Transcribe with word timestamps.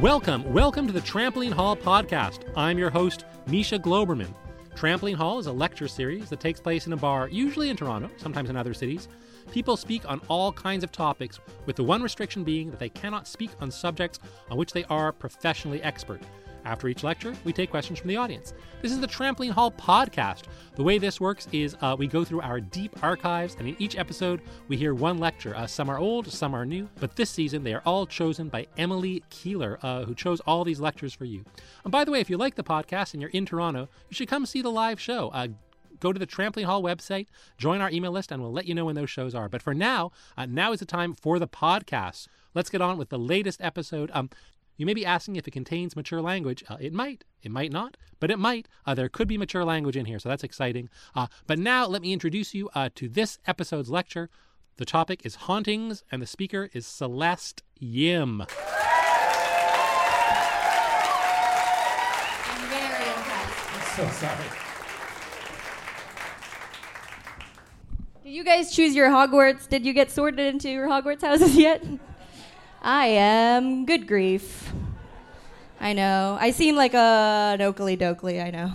Welcome, 0.00 0.50
welcome 0.50 0.86
to 0.86 0.92
the 0.92 1.02
Trampoline 1.02 1.52
Hall 1.52 1.76
podcast. 1.76 2.50
I'm 2.56 2.78
your 2.78 2.88
host, 2.88 3.26
Misha 3.46 3.78
Glouberman. 3.78 4.32
Trampoline 4.74 5.16
Hall 5.16 5.38
is 5.38 5.48
a 5.48 5.52
lecture 5.52 5.86
series 5.86 6.30
that 6.30 6.40
takes 6.40 6.60
place 6.60 6.86
in 6.86 6.94
a 6.94 6.96
bar, 6.96 7.28
usually 7.28 7.68
in 7.68 7.76
Toronto, 7.76 8.08
sometimes 8.16 8.48
in 8.48 8.56
other 8.56 8.72
cities. 8.72 9.08
People 9.50 9.76
speak 9.76 10.08
on 10.08 10.22
all 10.28 10.50
kinds 10.50 10.82
of 10.82 10.92
topics, 10.92 11.40
with 11.66 11.76
the 11.76 11.84
one 11.84 12.02
restriction 12.02 12.42
being 12.42 12.70
that 12.70 12.78
they 12.78 12.88
cannot 12.88 13.28
speak 13.28 13.50
on 13.60 13.70
subjects 13.70 14.18
on 14.50 14.56
which 14.56 14.72
they 14.72 14.84
are 14.84 15.12
professionally 15.12 15.82
expert. 15.82 16.22
After 16.64 16.88
each 16.88 17.02
lecture, 17.02 17.34
we 17.44 17.52
take 17.52 17.70
questions 17.70 17.98
from 17.98 18.08
the 18.08 18.16
audience. 18.16 18.54
This 18.80 18.92
is 18.92 19.00
the 19.00 19.06
Trampoline 19.06 19.50
Hall 19.50 19.70
podcast. 19.70 20.42
The 20.76 20.82
way 20.82 20.98
this 20.98 21.20
works 21.20 21.48
is 21.52 21.76
uh, 21.80 21.96
we 21.98 22.06
go 22.06 22.24
through 22.24 22.40
our 22.40 22.60
deep 22.60 23.02
archives, 23.02 23.56
and 23.58 23.68
in 23.68 23.76
each 23.78 23.96
episode, 23.96 24.40
we 24.68 24.76
hear 24.76 24.94
one 24.94 25.18
lecture. 25.18 25.54
Uh, 25.56 25.66
some 25.66 25.88
are 25.88 25.98
old, 25.98 26.30
some 26.30 26.54
are 26.54 26.66
new, 26.66 26.88
but 27.00 27.16
this 27.16 27.30
season 27.30 27.64
they 27.64 27.74
are 27.74 27.82
all 27.84 28.06
chosen 28.06 28.48
by 28.48 28.66
Emily 28.76 29.22
Keeler, 29.30 29.78
uh, 29.82 30.04
who 30.04 30.14
chose 30.14 30.40
all 30.40 30.64
these 30.64 30.80
lectures 30.80 31.14
for 31.14 31.24
you. 31.24 31.44
And 31.84 31.92
by 31.92 32.04
the 32.04 32.10
way, 32.10 32.20
if 32.20 32.30
you 32.30 32.36
like 32.36 32.54
the 32.54 32.64
podcast 32.64 33.12
and 33.12 33.20
you're 33.20 33.30
in 33.30 33.46
Toronto, 33.46 33.88
you 34.08 34.14
should 34.14 34.28
come 34.28 34.46
see 34.46 34.62
the 34.62 34.70
live 34.70 35.00
show 35.00 35.30
uh, 35.30 35.48
go 36.02 36.12
to 36.12 36.18
the 36.18 36.26
Trampoline 36.26 36.64
Hall 36.64 36.82
website, 36.82 37.28
join 37.56 37.80
our 37.80 37.90
email 37.90 38.10
list, 38.10 38.32
and 38.32 38.42
we'll 38.42 38.52
let 38.52 38.66
you 38.66 38.74
know 38.74 38.86
when 38.86 38.96
those 38.96 39.08
shows 39.08 39.34
are. 39.34 39.48
But 39.48 39.62
for 39.62 39.72
now, 39.72 40.10
uh, 40.36 40.46
now 40.46 40.72
is 40.72 40.80
the 40.80 40.86
time 40.86 41.14
for 41.14 41.38
the 41.38 41.46
podcast. 41.46 42.26
Let's 42.54 42.70
get 42.70 42.82
on 42.82 42.98
with 42.98 43.08
the 43.08 43.18
latest 43.18 43.62
episode. 43.62 44.10
Um, 44.12 44.28
you 44.82 44.86
may 44.86 44.94
be 44.94 45.06
asking 45.06 45.36
if 45.36 45.46
it 45.46 45.52
contains 45.52 45.94
mature 45.94 46.20
language. 46.20 46.64
Uh, 46.68 46.76
it 46.80 46.92
might. 46.92 47.22
It 47.40 47.52
might 47.52 47.70
not, 47.70 47.96
but 48.18 48.32
it 48.32 48.38
might. 48.40 48.66
Uh, 48.84 48.96
there 48.96 49.08
could 49.08 49.28
be 49.28 49.38
mature 49.38 49.64
language 49.64 49.96
in 49.96 50.06
here, 50.06 50.18
so 50.18 50.28
that's 50.28 50.42
exciting. 50.42 50.88
Uh, 51.14 51.28
but 51.46 51.56
now 51.56 51.86
let 51.86 52.02
me 52.02 52.12
introduce 52.12 52.52
you 52.52 52.68
uh, 52.74 52.88
to 52.96 53.08
this 53.08 53.38
episode's 53.46 53.90
lecture. 53.90 54.28
The 54.78 54.84
topic 54.84 55.24
is 55.24 55.36
hauntings, 55.36 56.02
and 56.10 56.20
the 56.20 56.26
speaker 56.26 56.68
is 56.72 56.84
Celeste 56.84 57.62
Yim. 57.78 58.40
I'm 58.40 58.48
very 62.68 63.06
impressed. 63.06 63.94
So 63.94 64.08
sorry. 64.08 64.48
Did 68.24 68.32
you 68.32 68.42
guys 68.42 68.74
choose 68.74 68.96
your 68.96 69.10
Hogwarts? 69.10 69.68
Did 69.68 69.86
you 69.86 69.92
get 69.92 70.10
sorted 70.10 70.40
into 70.40 70.68
your 70.68 70.88
Hogwarts 70.88 71.20
houses 71.20 71.54
yet? 71.68 71.84
I 72.84 73.06
am 73.06 73.84
good 73.84 74.08
grief. 74.08 74.71
I 75.82 75.94
know. 75.94 76.38
I 76.40 76.52
seem 76.52 76.76
like 76.76 76.94
a 76.94 77.56
an 77.58 77.60
Oakley 77.60 78.40
I 78.40 78.52
know. 78.52 78.72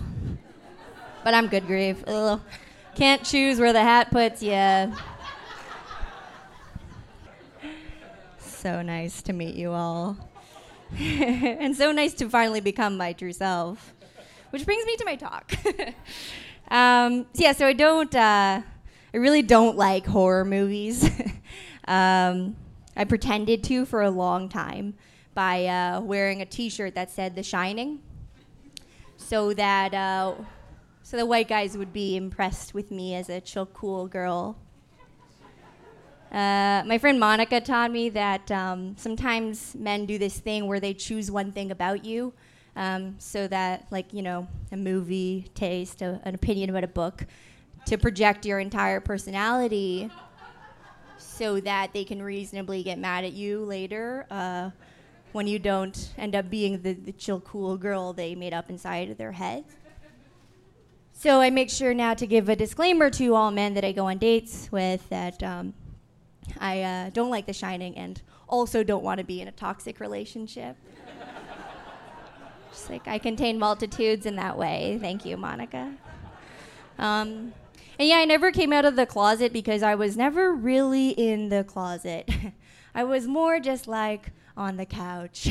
But 1.24 1.32
I'm 1.32 1.48
good 1.48 1.66
grief. 1.66 2.04
Ugh. 2.06 2.38
Can't 2.96 3.24
choose 3.24 3.58
where 3.58 3.72
the 3.72 3.82
hat 3.82 4.10
puts 4.10 4.42
you. 4.42 4.92
So 8.38 8.82
nice 8.82 9.22
to 9.22 9.32
meet 9.32 9.54
you 9.54 9.70
all. 9.72 10.18
and 10.98 11.74
so 11.74 11.92
nice 11.92 12.12
to 12.14 12.28
finally 12.28 12.60
become 12.60 12.98
my 12.98 13.14
true 13.14 13.32
self. 13.32 13.94
Which 14.50 14.66
brings 14.66 14.84
me 14.84 14.96
to 14.96 15.04
my 15.06 15.16
talk. 15.16 15.54
um, 16.70 17.24
so 17.32 17.42
yeah, 17.42 17.52
so 17.52 17.66
I 17.66 17.72
don't, 17.72 18.14
uh, 18.14 18.60
I 19.14 19.16
really 19.16 19.42
don't 19.42 19.78
like 19.78 20.04
horror 20.04 20.44
movies. 20.44 21.08
um, 21.88 22.54
I 22.94 23.04
pretended 23.04 23.64
to 23.64 23.86
for 23.86 24.02
a 24.02 24.10
long 24.10 24.50
time 24.50 24.94
by 25.38 25.66
uh, 25.66 26.00
wearing 26.00 26.42
a 26.42 26.44
T-shirt 26.44 26.96
that 26.96 27.12
said 27.12 27.36
"The 27.36 27.44
Shining," 27.44 28.00
so 29.16 29.52
that 29.52 29.94
uh, 29.94 30.34
so 31.04 31.16
the 31.16 31.24
white 31.24 31.46
guys 31.46 31.78
would 31.78 31.92
be 31.92 32.16
impressed 32.16 32.74
with 32.74 32.90
me 32.90 33.14
as 33.14 33.28
a 33.28 33.40
chill, 33.40 33.66
cool 33.66 34.08
girl. 34.08 34.56
Uh, 36.32 36.82
my 36.86 36.98
friend 36.98 37.20
Monica 37.20 37.60
taught 37.60 37.92
me 37.92 38.08
that 38.08 38.50
um, 38.50 38.96
sometimes 38.98 39.76
men 39.76 40.06
do 40.06 40.18
this 40.18 40.40
thing 40.40 40.66
where 40.66 40.80
they 40.80 40.92
choose 40.92 41.30
one 41.30 41.52
thing 41.52 41.70
about 41.70 42.04
you, 42.04 42.32
um, 42.74 43.14
so 43.20 43.46
that, 43.46 43.86
like, 43.92 44.12
you 44.12 44.22
know, 44.22 44.48
a 44.72 44.76
movie, 44.76 45.46
taste, 45.54 46.02
a, 46.02 46.20
an 46.24 46.34
opinion 46.34 46.68
about 46.68 46.82
a 46.82 46.88
book, 46.88 47.24
to 47.86 47.96
project 47.96 48.44
your 48.44 48.58
entire 48.58 48.98
personality 48.98 50.10
so 51.16 51.60
that 51.60 51.92
they 51.92 52.02
can 52.02 52.20
reasonably 52.20 52.82
get 52.82 52.98
mad 52.98 53.24
at 53.24 53.34
you 53.34 53.64
later 53.64 54.26
uh, 54.32 54.70
when 55.32 55.46
you 55.46 55.58
don't 55.58 56.12
end 56.16 56.34
up 56.34 56.50
being 56.50 56.82
the, 56.82 56.92
the 56.94 57.12
chill, 57.12 57.40
cool 57.40 57.76
girl 57.76 58.12
they 58.12 58.34
made 58.34 58.52
up 58.52 58.70
inside 58.70 59.10
of 59.10 59.18
their 59.18 59.32
heads. 59.32 59.76
So 61.12 61.40
I 61.40 61.50
make 61.50 61.68
sure 61.68 61.94
now 61.94 62.14
to 62.14 62.26
give 62.26 62.48
a 62.48 62.54
disclaimer 62.54 63.10
to 63.10 63.34
all 63.34 63.50
men 63.50 63.74
that 63.74 63.84
I 63.84 63.92
go 63.92 64.06
on 64.06 64.18
dates 64.18 64.68
with 64.70 65.08
that 65.08 65.42
um, 65.42 65.74
I 66.60 66.82
uh, 66.82 67.10
don't 67.10 67.30
like 67.30 67.46
The 67.46 67.52
Shining 67.52 67.96
and 67.96 68.20
also 68.48 68.82
don't 68.82 69.02
want 69.02 69.18
to 69.18 69.24
be 69.24 69.40
in 69.40 69.48
a 69.48 69.52
toxic 69.52 70.00
relationship. 70.00 70.76
Just 72.70 72.90
like 72.90 73.08
I 73.08 73.18
contain 73.18 73.58
multitudes 73.58 74.26
in 74.26 74.36
that 74.36 74.56
way. 74.56 74.98
Thank 75.00 75.24
you, 75.24 75.36
Monica. 75.36 75.94
Um, 76.98 77.52
and 77.98 78.08
yeah, 78.08 78.16
I 78.16 78.24
never 78.24 78.52
came 78.52 78.72
out 78.72 78.84
of 78.84 78.94
the 78.94 79.06
closet 79.06 79.52
because 79.52 79.82
I 79.82 79.94
was 79.94 80.16
never 80.16 80.52
really 80.52 81.10
in 81.10 81.48
the 81.48 81.64
closet. 81.64 82.30
I 82.94 83.04
was 83.04 83.26
more 83.26 83.58
just 83.60 83.88
like 83.88 84.30
on 84.58 84.76
the 84.76 84.84
couch, 84.84 85.48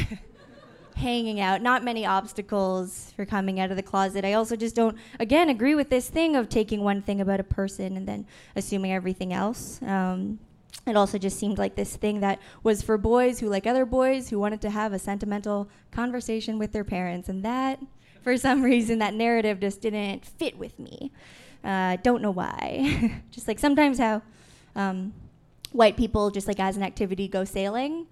hanging 0.95 1.39
out. 1.39 1.61
Not 1.61 1.83
many 1.83 2.05
obstacles 2.05 3.13
for 3.15 3.25
coming 3.25 3.59
out 3.59 3.71
of 3.71 3.77
the 3.77 3.83
closet. 3.83 4.25
I 4.25 4.33
also 4.33 4.55
just 4.55 4.75
don't, 4.75 4.97
again, 5.19 5.49
agree 5.49 5.73
with 5.73 5.89
this 5.89 6.09
thing 6.09 6.35
of 6.35 6.49
taking 6.49 6.83
one 6.83 7.01
thing 7.01 7.21
about 7.21 7.39
a 7.39 7.43
person 7.43 7.95
and 7.95 8.07
then 8.07 8.27
assuming 8.55 8.91
everything 8.91 9.33
else. 9.33 9.81
Um, 9.81 10.39
it 10.85 10.95
also 10.95 11.17
just 11.17 11.39
seemed 11.39 11.57
like 11.57 11.75
this 11.75 11.95
thing 11.95 12.19
that 12.19 12.39
was 12.63 12.81
for 12.81 12.97
boys 12.97 13.39
who, 13.39 13.47
like 13.47 13.65
other 13.65 13.85
boys, 13.85 14.29
who 14.29 14.39
wanted 14.39 14.61
to 14.61 14.69
have 14.69 14.93
a 14.93 14.99
sentimental 14.99 15.69
conversation 15.91 16.59
with 16.59 16.73
their 16.73 16.83
parents. 16.83 17.29
And 17.29 17.43
that, 17.43 17.79
for 18.21 18.37
some 18.37 18.61
reason, 18.73 18.99
that 18.99 19.13
narrative 19.13 19.59
just 19.59 19.81
didn't 19.81 20.25
fit 20.25 20.57
with 20.57 20.77
me. 20.79 21.11
Uh, 21.63 21.97
don't 22.03 22.21
know 22.21 22.31
why. 22.31 23.21
just 23.31 23.47
like 23.47 23.59
sometimes 23.59 23.99
how 23.99 24.21
um, 24.75 25.13
white 25.71 25.97
people, 25.97 26.29
just 26.29 26.47
like 26.47 26.59
as 26.59 26.77
an 26.77 26.83
activity, 26.83 27.27
go 27.27 27.43
sailing. 27.43 28.07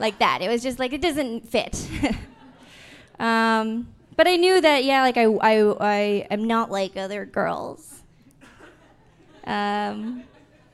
Like 0.00 0.18
that. 0.18 0.42
It 0.42 0.48
was 0.48 0.62
just 0.62 0.78
like, 0.78 0.92
it 0.92 1.00
doesn't 1.00 1.48
fit. 1.48 1.88
um, 3.20 3.88
but 4.16 4.26
I 4.26 4.36
knew 4.36 4.60
that, 4.60 4.84
yeah, 4.84 5.02
like 5.02 5.16
I, 5.16 5.26
I, 5.26 5.74
I 5.80 6.26
am 6.30 6.44
not 6.44 6.70
like 6.70 6.96
other 6.96 7.24
girls. 7.24 8.02
Um, 9.44 10.24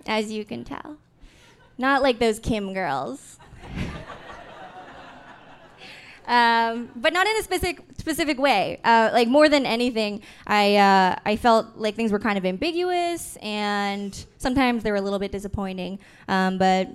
as 0.07 0.33
you 0.33 0.45
can 0.45 0.65
tell. 0.65 0.97
Not 1.79 2.03
like 2.03 2.19
those 2.19 2.39
Kim 2.39 2.73
girls. 2.73 3.39
um, 6.27 6.91
but 6.97 7.13
not 7.13 7.27
in 7.27 7.37
a 7.37 7.43
specific 7.43 7.83
specific 7.99 8.39
way. 8.39 8.81
Uh, 8.85 9.11
like 9.13 9.29
more 9.29 9.49
than 9.49 9.67
anything, 9.67 10.23
I 10.47 10.77
uh, 10.77 11.17
I 11.25 11.37
felt 11.37 11.77
like 11.77 11.95
things 11.95 12.13
were 12.13 12.19
kind 12.19 12.39
of 12.39 12.47
ambiguous, 12.47 13.37
and 13.43 14.27
sometimes 14.39 14.83
they 14.83 14.91
were 14.91 14.97
a 14.97 15.03
little 15.03 15.19
bit 15.19 15.33
disappointing. 15.33 15.99
Um, 16.29 16.57
but 16.57 16.89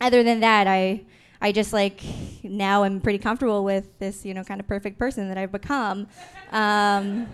other 0.00 0.22
than 0.22 0.40
that, 0.40 0.66
I 0.66 1.02
I 1.40 1.52
just 1.52 1.72
like 1.72 2.02
now 2.42 2.82
I'm 2.82 3.00
pretty 3.00 3.18
comfortable 3.18 3.64
with 3.64 3.98
this, 3.98 4.24
you 4.24 4.34
know, 4.34 4.44
kind 4.44 4.60
of 4.60 4.66
perfect 4.66 4.98
person 4.98 5.28
that 5.28 5.38
I've 5.38 5.52
become. 5.52 6.06
Um, 6.52 7.28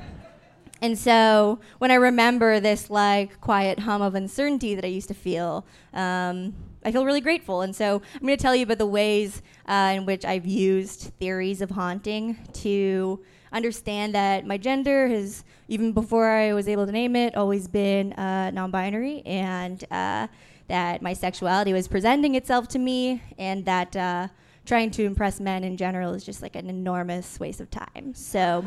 And 0.82 0.98
so 0.98 1.60
when 1.78 1.92
I 1.92 1.94
remember 1.94 2.58
this 2.58 2.90
like 2.90 3.40
quiet 3.40 3.78
hum 3.78 4.02
of 4.02 4.16
uncertainty 4.16 4.74
that 4.74 4.84
I 4.84 4.88
used 4.88 5.06
to 5.08 5.14
feel, 5.14 5.64
um, 5.94 6.54
I 6.84 6.90
feel 6.90 7.06
really 7.06 7.20
grateful. 7.20 7.62
And 7.62 7.74
so 7.74 8.02
I'm 8.14 8.26
going 8.26 8.36
to 8.36 8.42
tell 8.42 8.56
you 8.56 8.64
about 8.64 8.78
the 8.78 8.86
ways 8.86 9.42
uh, 9.66 9.92
in 9.94 10.06
which 10.06 10.24
I've 10.24 10.44
used 10.44 11.12
theories 11.20 11.60
of 11.60 11.70
haunting 11.70 12.36
to 12.54 13.20
understand 13.52 14.12
that 14.16 14.44
my 14.44 14.56
gender 14.56 15.06
has, 15.06 15.44
even 15.68 15.92
before 15.92 16.28
I 16.28 16.52
was 16.52 16.66
able 16.66 16.84
to 16.86 16.90
name 16.90 17.14
it, 17.14 17.36
always 17.36 17.68
been 17.68 18.12
uh, 18.14 18.50
non 18.50 18.72
binary, 18.72 19.22
and 19.24 19.84
uh, 19.92 20.26
that 20.72 21.02
my 21.02 21.12
sexuality 21.12 21.74
was 21.74 21.86
presenting 21.86 22.34
itself 22.34 22.66
to 22.66 22.78
me, 22.78 23.22
and 23.36 23.62
that 23.66 23.94
uh, 23.94 24.28
trying 24.64 24.90
to 24.92 25.04
impress 25.04 25.38
men 25.38 25.64
in 25.64 25.76
general 25.76 26.14
is 26.14 26.24
just 26.24 26.40
like 26.40 26.56
an 26.56 26.70
enormous 26.70 27.38
waste 27.38 27.60
of 27.60 27.70
time. 27.70 28.14
So. 28.14 28.64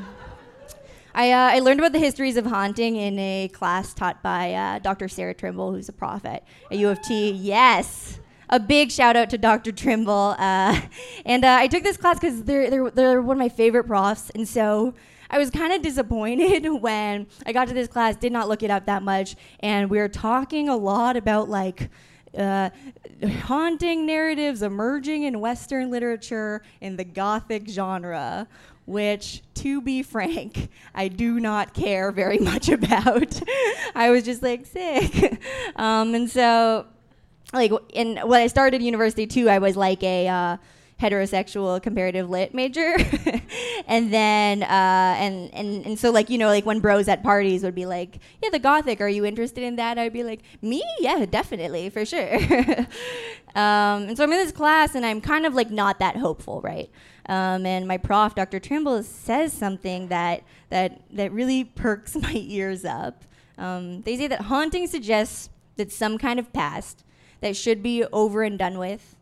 I, 1.18 1.31
uh, 1.31 1.52
I, 1.54 1.60
learned 1.60 1.80
about 1.80 1.94
the 1.94 2.00
histories 2.00 2.36
of 2.36 2.46
haunting 2.46 2.98
in 2.98 3.18
a 3.18 3.48
class 3.54 3.94
taught 3.94 4.22
by 4.22 4.54
uh, 4.54 4.80
Dr. 4.80 5.07
Sarah 5.07 5.34
Trimble, 5.34 5.72
who's 5.72 5.88
a 5.88 5.94
prophet 5.94 6.44
at 6.69 6.78
U 6.78 6.90
of 6.90 7.02
T. 7.02 7.31
Yes, 7.31 8.19
a 8.50 8.60
big 8.60 8.92
shout 8.92 9.16
out 9.16 9.30
to 9.30 9.38
Dr. 9.38 9.72
Trimble. 9.72 10.36
Uh, 10.38 10.81
and 11.25 11.46
uh, 11.46 11.57
I 11.57 11.68
took 11.68 11.84
this 11.84 11.96
class 11.96 12.19
because 12.19 12.44
they're, 12.44 12.69
they're, 12.69 12.92
they're 12.92 13.22
one 13.22 13.38
of 13.38 13.40
my 13.40 13.48
favorite 13.48 13.86
profs. 13.86 14.30
And 14.31 14.46
so 14.46 14.94
I 15.35 15.37
was 15.37 15.49
kind 15.49 15.73
of 15.73 15.81
disappointed 15.81 16.65
when 16.81 17.27
I 17.45 17.51
got 17.51 17.67
to 17.67 17.73
this 17.73 17.89
class, 17.89 18.15
did 18.15 18.31
not 18.31 18.47
look 18.47 18.63
it 18.63 18.71
up 18.71 18.85
that 18.85 19.03
much. 19.03 19.35
And 19.59 19.89
we 19.89 19.97
were 19.97 20.07
talking 20.07 20.69
a 20.69 20.77
lot 20.77 21.17
about 21.17 21.49
like, 21.49 21.89
uh, 22.37 22.69
haunting 23.41 24.05
narratives 24.05 24.61
emerging 24.61 25.23
in 25.23 25.41
Western 25.41 25.91
literature 25.91 26.61
in 26.79 26.95
the 26.95 27.03
Gothic 27.03 27.67
genre, 27.67 28.47
which, 28.85 29.41
to 29.55 29.81
be 29.81 30.03
frank, 30.13 30.69
I 30.93 31.09
do 31.09 31.41
not 31.41 31.73
care 31.73 32.13
very 32.13 32.39
much 32.39 32.69
about. 32.79 33.41
I 33.93 34.11
was 34.11 34.23
just 34.23 34.41
like 34.41 34.65
sick. 34.65 35.41
Um, 35.75 36.15
and 36.15 36.29
so, 36.29 36.85
like, 37.51 37.73
in 37.91 38.19
when 38.23 38.39
I 38.39 38.47
started 38.47 38.81
university 38.81 39.27
too, 39.27 39.49
I 39.49 39.59
was 39.59 39.75
like 39.75 40.01
a 40.01 40.29
uh, 40.29 40.57
heterosexual 41.01 41.81
comparative 41.81 42.30
lit 42.30 42.53
major, 42.53 42.95
and 43.88 44.13
then 44.13 44.63
uh, 44.63 45.15
and 45.18 45.53
and 45.53 45.86
and 45.86 46.00
so 46.00 46.09
like 46.09 46.30
you 46.30 46.38
know 46.38 46.47
like 46.47 46.65
when 46.65 46.80
bros 46.80 47.07
at 47.07 47.21
parties 47.24 47.63
would 47.63 47.75
be 47.75 47.86
like, 47.86 48.19
yeah, 48.42 48.50
the 48.50 48.59
gothic, 48.59 49.01
are 49.01 49.09
you 49.09 49.25
interested 49.25 49.63
in 49.63 49.75
that? 49.75 49.97
I'd 49.97 50.13
be 50.13 50.24
like, 50.24 50.42
me, 50.62 50.83
yeah, 51.00 51.25
definitely, 51.25 51.89
for 51.89 52.06
sure. 52.06 52.36
um, 53.56 54.07
and 54.07 54.18
so 54.18 54.24
I'm 54.24 54.31
in 54.31 54.39
this 54.39 54.51
class, 54.51 54.95
and 54.95 55.06
I'm 55.06 55.21
kind 55.21 55.45
of 55.45 55.53
like 55.53 55.69
not 55.69 56.00
that 56.00 56.18
hopeful, 56.18 56.62
right? 56.62 56.89
Um, 57.27 57.65
and 57.65 57.88
my 57.88 57.97
prof, 57.97 58.36
Dr. 58.36 58.59
Trimble, 58.59 59.03
says 59.03 59.51
something 59.51 60.07
that 60.07 60.44
that 60.69 61.01
that 61.12 61.31
really 61.31 61.63
perks 61.63 62.15
my 62.21 62.33
ears 62.33 62.86
up. 62.86 63.25
Um, 63.57 64.01
they 64.01 64.18
say 64.18 64.27
that 64.27 64.42
haunting 64.42 64.88
suggests 64.88 65.50
that 65.75 65.92
some 65.92 66.18
kind 66.18 66.39
of 66.39 66.53
past 66.53 67.03
that 67.42 67.56
should 67.56 67.83
be 67.83 68.03
over 68.06 68.44
and 68.44 68.57
done 68.57 68.77
with 68.77 69.14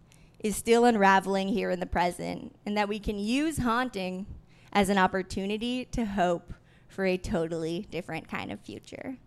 is 0.43 0.55
still 0.55 0.85
unraveling 0.85 1.47
here 1.47 1.71
in 1.71 1.79
the 1.79 1.85
present, 1.85 2.53
and 2.65 2.77
that 2.77 2.89
we 2.89 2.99
can 2.99 3.17
use 3.17 3.57
haunting 3.57 4.27
as 4.73 4.89
an 4.89 4.97
opportunity 4.97 5.85
to 5.85 6.05
hope 6.05 6.53
for 6.87 7.05
a 7.05 7.17
totally 7.17 7.87
different 7.89 8.27
kind 8.27 8.51
of 8.51 8.59
future. 8.59 9.17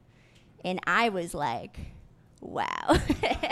And 0.65 0.79
I 0.87 1.09
was 1.09 1.35
like, 1.35 1.79
wow. 2.41 2.99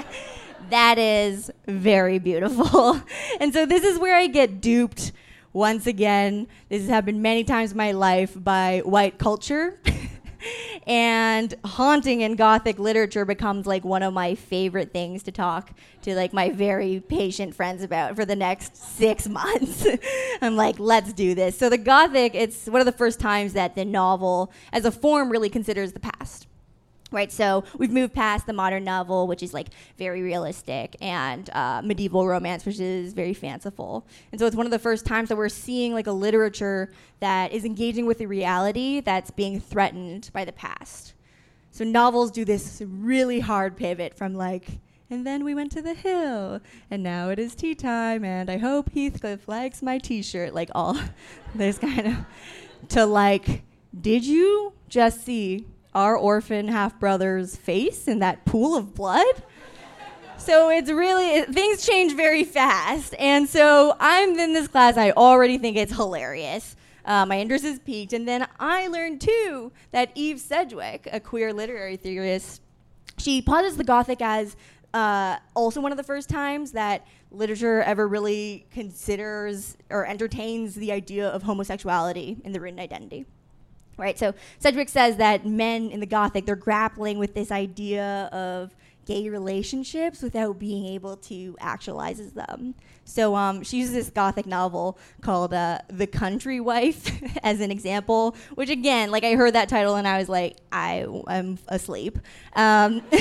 that 0.70 0.98
is 0.98 1.50
very 1.66 2.18
beautiful. 2.18 3.00
and 3.40 3.52
so 3.52 3.66
this 3.66 3.84
is 3.84 3.98
where 3.98 4.16
I 4.16 4.26
get 4.26 4.60
duped 4.60 5.12
once 5.52 5.86
again. 5.86 6.48
This 6.68 6.82
has 6.82 6.90
happened 6.90 7.22
many 7.22 7.44
times 7.44 7.72
in 7.72 7.76
my 7.76 7.92
life 7.92 8.32
by 8.36 8.82
white 8.84 9.18
culture. 9.18 9.80
and 10.86 11.54
haunting 11.64 12.20
in 12.20 12.36
gothic 12.36 12.78
literature 12.78 13.24
becomes 13.24 13.66
like 13.66 13.84
one 13.84 14.02
of 14.02 14.12
my 14.12 14.34
favorite 14.34 14.92
things 14.92 15.22
to 15.24 15.32
talk 15.32 15.72
to 16.02 16.14
like 16.14 16.32
my 16.32 16.50
very 16.50 17.00
patient 17.00 17.54
friends 17.54 17.82
about 17.82 18.16
for 18.16 18.24
the 18.24 18.36
next 18.36 18.76
six 18.76 19.28
months. 19.28 19.86
I'm 20.40 20.56
like 20.56 20.78
let's 20.78 21.12
do 21.12 21.34
this. 21.34 21.58
So 21.58 21.68
the 21.68 21.78
gothic 21.78 22.34
it's 22.34 22.66
one 22.66 22.80
of 22.80 22.86
the 22.86 22.92
first 22.92 23.20
times 23.20 23.52
that 23.54 23.74
the 23.74 23.84
novel 23.84 24.52
as 24.72 24.84
a 24.84 24.90
form 24.90 25.30
really 25.30 25.48
considers 25.48 25.92
the 25.92 26.00
past 26.00 26.46
right? 27.14 27.32
So 27.32 27.64
we've 27.78 27.90
moved 27.90 28.12
past 28.12 28.46
the 28.46 28.52
modern 28.52 28.84
novel, 28.84 29.26
which 29.26 29.42
is 29.42 29.54
like 29.54 29.68
very 29.96 30.22
realistic, 30.22 30.96
and 31.00 31.48
uh, 31.50 31.80
medieval 31.82 32.26
romance, 32.26 32.66
which 32.66 32.80
is 32.80 33.12
very 33.12 33.34
fanciful. 33.34 34.06
And 34.32 34.40
so 34.40 34.46
it's 34.46 34.56
one 34.56 34.66
of 34.66 34.72
the 34.72 34.78
first 34.78 35.06
times 35.06 35.28
that 35.30 35.36
we're 35.36 35.48
seeing 35.48 35.94
like 35.94 36.06
a 36.06 36.12
literature 36.12 36.92
that 37.20 37.52
is 37.52 37.64
engaging 37.64 38.06
with 38.06 38.18
the 38.18 38.26
reality 38.26 39.00
that's 39.00 39.30
being 39.30 39.60
threatened 39.60 40.30
by 40.32 40.44
the 40.44 40.52
past. 40.52 41.14
So 41.70 41.84
novels 41.84 42.30
do 42.30 42.44
this 42.44 42.82
really 42.86 43.40
hard 43.40 43.76
pivot 43.76 44.14
from 44.14 44.34
like, 44.34 44.78
and 45.10 45.26
then 45.26 45.44
we 45.44 45.54
went 45.54 45.72
to 45.72 45.82
the 45.82 45.94
hill, 45.94 46.60
and 46.90 47.02
now 47.02 47.30
it 47.30 47.38
is 47.38 47.54
tea 47.54 47.74
time, 47.74 48.24
and 48.24 48.48
I 48.48 48.58
hope 48.58 48.92
Heathcliff 48.92 49.48
likes 49.48 49.82
my 49.82 49.98
T-shirt. 49.98 50.54
Like 50.54 50.70
all, 50.74 50.96
there's 51.54 51.78
kind 51.78 52.06
of 52.06 52.88
to 52.90 53.06
like, 53.06 53.62
did 54.00 54.24
you 54.24 54.72
just 54.88 55.24
see 55.24 55.66
our 55.94 56.16
orphan 56.16 56.68
half 56.68 56.98
brother's 56.98 57.56
face 57.56 58.08
in 58.08 58.18
that 58.20 58.44
pool 58.44 58.76
of 58.76 58.94
blood. 58.94 59.26
So 60.36 60.68
it's 60.68 60.90
really, 60.90 61.42
things 61.42 61.86
change 61.86 62.14
very 62.14 62.44
fast. 62.44 63.14
And 63.18 63.48
so 63.48 63.96
I'm 63.98 64.38
in 64.38 64.52
this 64.52 64.68
class, 64.68 64.96
I 64.96 65.12
already 65.12 65.56
think 65.58 65.76
it's 65.76 65.94
hilarious. 65.94 66.76
Uh, 67.04 67.24
my 67.24 67.38
interest 67.38 67.64
is 67.64 67.78
peaked. 67.78 68.12
And 68.12 68.26
then 68.26 68.46
I 68.58 68.88
learned 68.88 69.20
too 69.20 69.72
that 69.92 70.10
Eve 70.14 70.40
Sedgwick, 70.40 71.08
a 71.12 71.20
queer 71.20 71.52
literary 71.52 71.96
theorist, 71.96 72.60
she 73.16 73.40
posits 73.40 73.76
the 73.76 73.84
Gothic 73.84 74.20
as 74.20 74.56
uh, 74.92 75.36
also 75.54 75.80
one 75.80 75.92
of 75.92 75.98
the 75.98 76.04
first 76.04 76.28
times 76.28 76.72
that 76.72 77.06
literature 77.30 77.82
ever 77.82 78.06
really 78.06 78.66
considers 78.70 79.76
or 79.90 80.06
entertains 80.06 80.74
the 80.74 80.92
idea 80.92 81.28
of 81.28 81.42
homosexuality 81.42 82.36
in 82.44 82.52
the 82.52 82.60
written 82.60 82.78
identity 82.78 83.26
right? 83.96 84.18
So 84.18 84.34
Sedgwick 84.58 84.88
says 84.88 85.16
that 85.16 85.46
men 85.46 85.90
in 85.90 86.00
the 86.00 86.06
Gothic, 86.06 86.46
they're 86.46 86.56
grappling 86.56 87.18
with 87.18 87.34
this 87.34 87.50
idea 87.50 88.28
of 88.32 88.74
gay 89.06 89.28
relationships 89.28 90.22
without 90.22 90.58
being 90.58 90.86
able 90.86 91.16
to 91.16 91.56
actualize 91.60 92.32
them. 92.32 92.74
So 93.04 93.36
um, 93.36 93.62
she 93.62 93.78
uses 93.78 93.94
this 93.94 94.10
Gothic 94.10 94.46
novel 94.46 94.98
called 95.20 95.52
uh, 95.52 95.78
The 95.88 96.06
Country 96.06 96.60
Wife 96.60 97.10
as 97.42 97.60
an 97.60 97.70
example, 97.70 98.34
which 98.54 98.70
again, 98.70 99.10
like 99.10 99.24
I 99.24 99.34
heard 99.34 99.54
that 99.54 99.68
title 99.68 99.96
and 99.96 100.08
I 100.08 100.18
was 100.18 100.28
like, 100.28 100.56
I 100.72 101.06
am 101.28 101.58
asleep. 101.68 102.18
Um, 102.54 103.02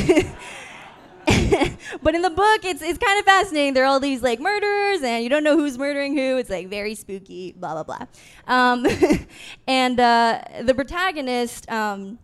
but 2.02 2.16
in 2.16 2.22
the 2.22 2.30
book, 2.30 2.66
it's 2.66 2.82
it's 2.82 2.98
kind 2.98 3.20
of 3.20 3.26
fascinating. 3.26 3.74
There 3.74 3.84
are 3.84 3.88
all 3.88 4.00
these 4.00 4.22
like 4.22 4.40
murderers, 4.40 5.02
and 5.04 5.24
you 5.24 5.30
don't 5.30 5.44
know 5.44 5.58
who's 5.58 5.78
murdering 5.78 6.18
who. 6.18 6.38
It's 6.38 6.50
like 6.50 6.68
very 6.68 6.96
spooky, 6.96 7.54
blah 7.54 7.82
blah 7.82 7.84
blah. 7.84 8.08
Um, 8.48 8.86
and 9.68 10.00
uh, 10.00 10.42
the 10.64 10.74
protagonist, 10.74 11.70
um, 11.72 12.20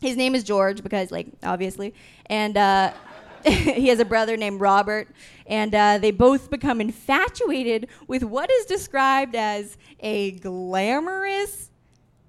his 0.00 0.16
name 0.16 0.34
is 0.34 0.42
George 0.44 0.82
because 0.82 1.10
like 1.10 1.28
obviously, 1.42 1.94
and. 2.26 2.56
Uh, 2.56 2.92
he 3.46 3.88
has 3.88 3.98
a 3.98 4.04
brother 4.04 4.36
named 4.36 4.60
Robert, 4.60 5.08
and 5.46 5.74
uh, 5.74 5.96
they 5.96 6.10
both 6.10 6.50
become 6.50 6.78
infatuated 6.78 7.88
with 8.06 8.22
what 8.22 8.50
is 8.50 8.66
described 8.66 9.34
as 9.34 9.78
a 10.00 10.32
glamorous 10.32 11.70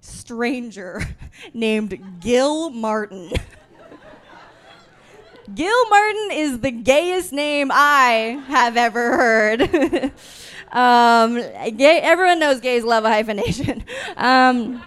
stranger 0.00 1.02
named 1.52 2.02
Gil 2.20 2.70
Martin. 2.70 3.30
Gil 5.52 5.88
Martin 5.88 6.28
is 6.32 6.60
the 6.60 6.70
gayest 6.70 7.32
name 7.32 7.70
I 7.72 8.42
have 8.46 8.76
ever 8.76 9.16
heard. 9.16 9.62
um, 10.72 11.34
gay, 11.76 12.00
everyone 12.00 12.38
knows 12.38 12.60
gays 12.60 12.84
love 12.84 13.04
a 13.04 13.10
hyphenation. 13.10 13.84
Um, 14.16 14.82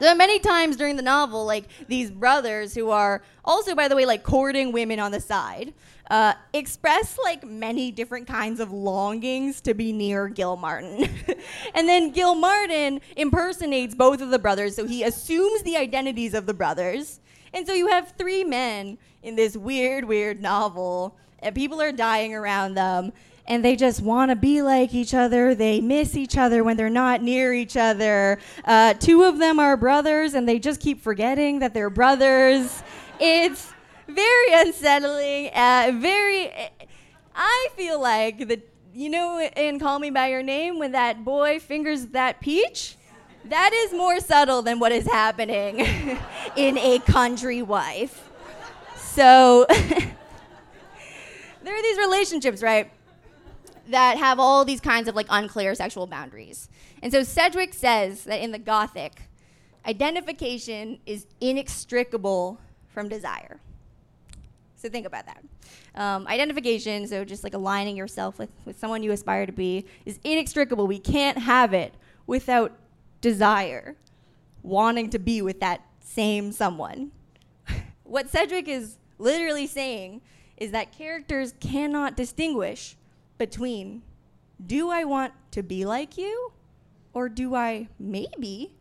there 0.00 0.10
are 0.10 0.16
many 0.16 0.38
times 0.38 0.76
during 0.76 0.96
the 0.96 1.02
novel, 1.02 1.44
like 1.44 1.64
these 1.86 2.10
brothers 2.10 2.74
who 2.74 2.90
are 2.90 3.22
also, 3.44 3.74
by 3.74 3.86
the 3.86 3.94
way, 3.94 4.06
like 4.06 4.22
courting 4.22 4.72
women 4.72 4.98
on 4.98 5.12
the 5.12 5.20
side, 5.20 5.74
uh, 6.10 6.34
express 6.52 7.18
like 7.22 7.46
many 7.46 7.90
different 7.90 8.26
kinds 8.26 8.60
of 8.60 8.72
longings 8.72 9.60
to 9.62 9.74
be 9.74 9.92
near 9.92 10.28
Gil 10.28 10.56
Martin. 10.56 11.08
and 11.74 11.88
then 11.88 12.10
Gil 12.10 12.34
Martin 12.34 13.00
impersonates 13.16 13.94
both 13.94 14.20
of 14.20 14.30
the 14.30 14.38
brothers, 14.38 14.74
so 14.74 14.86
he 14.86 15.02
assumes 15.02 15.62
the 15.62 15.76
identities 15.76 16.34
of 16.34 16.46
the 16.46 16.54
brothers. 16.54 17.20
And 17.52 17.66
so 17.66 17.72
you 17.72 17.88
have 17.88 18.14
three 18.16 18.44
men 18.44 18.98
in 19.22 19.36
this 19.36 19.56
weird, 19.56 20.04
weird 20.04 20.40
novel, 20.40 21.16
and 21.40 21.54
people 21.54 21.80
are 21.80 21.92
dying 21.92 22.34
around 22.34 22.74
them, 22.74 23.12
and 23.46 23.64
they 23.64 23.74
just 23.74 24.00
want 24.00 24.30
to 24.30 24.36
be 24.36 24.62
like 24.62 24.94
each 24.94 25.14
other. 25.14 25.54
They 25.54 25.80
miss 25.80 26.16
each 26.16 26.36
other 26.36 26.62
when 26.62 26.76
they're 26.76 26.88
not 26.88 27.22
near 27.22 27.52
each 27.52 27.76
other. 27.76 28.38
Uh, 28.64 28.94
two 28.94 29.24
of 29.24 29.38
them 29.38 29.58
are 29.58 29.76
brothers, 29.76 30.34
and 30.34 30.48
they 30.48 30.58
just 30.58 30.80
keep 30.80 31.02
forgetting 31.02 31.58
that 31.58 31.74
they're 31.74 31.90
brothers. 31.90 32.82
It's 33.18 33.72
very 34.06 34.52
unsettling. 34.52 35.50
Uh, 35.54 35.92
very. 35.96 36.52
I 37.34 37.68
feel 37.74 38.00
like 38.00 38.46
the 38.48 38.60
you 38.94 39.08
know 39.08 39.40
in 39.56 39.78
Call 39.78 39.98
Me 39.98 40.10
by 40.10 40.28
Your 40.28 40.42
Name 40.42 40.78
when 40.78 40.92
that 40.92 41.24
boy 41.24 41.58
fingers 41.58 42.06
that 42.08 42.40
peach. 42.40 42.96
That 43.46 43.72
is 43.72 43.92
more 43.92 44.20
subtle 44.20 44.62
than 44.62 44.78
what 44.78 44.92
is 44.92 45.06
happening 45.06 45.80
in 46.56 46.78
a 46.78 46.98
country 47.00 47.62
wife. 47.62 48.28
So 48.96 49.66
there 51.62 51.74
are 51.74 51.82
these 51.82 51.98
relationships, 51.98 52.62
right? 52.62 52.90
That 53.88 54.18
have 54.18 54.38
all 54.38 54.64
these 54.64 54.80
kinds 54.80 55.08
of 55.08 55.16
like 55.16 55.26
unclear 55.30 55.74
sexual 55.74 56.06
boundaries. 56.06 56.68
And 57.02 57.12
so 57.12 57.22
Sedgwick 57.22 57.74
says 57.74 58.24
that 58.24 58.40
in 58.40 58.52
the 58.52 58.58
Gothic, 58.58 59.22
identification 59.86 61.00
is 61.06 61.26
inextricable 61.40 62.58
from 62.88 63.08
desire. 63.08 63.60
So 64.76 64.88
think 64.88 65.06
about 65.06 65.26
that. 65.26 65.42
Um, 65.94 66.26
identification, 66.26 67.06
so 67.06 67.24
just 67.24 67.42
like 67.44 67.54
aligning 67.54 67.96
yourself 67.96 68.38
with, 68.38 68.50
with 68.64 68.78
someone 68.78 69.02
you 69.02 69.12
aspire 69.12 69.44
to 69.44 69.52
be, 69.52 69.86
is 70.06 70.18
inextricable. 70.24 70.86
We 70.86 70.98
can't 70.98 71.38
have 71.38 71.74
it 71.74 71.94
without 72.26 72.72
desire, 73.20 73.96
wanting 74.62 75.10
to 75.10 75.18
be 75.18 75.42
with 75.42 75.60
that 75.60 75.82
same 76.00 76.52
someone. 76.52 77.12
what 78.04 78.28
Sedgwick 78.28 78.68
is 78.68 78.96
literally 79.18 79.66
saying 79.66 80.22
is 80.56 80.72
that 80.72 80.92
characters 80.92 81.54
cannot 81.60 82.16
distinguish 82.16 82.96
between 83.38 84.02
do 84.64 84.90
I 84.90 85.04
want 85.04 85.32
to 85.52 85.62
be 85.62 85.86
like 85.86 86.18
you 86.18 86.52
or 87.14 87.28
do 87.28 87.54
I 87.54 87.88
maybe 87.98 88.74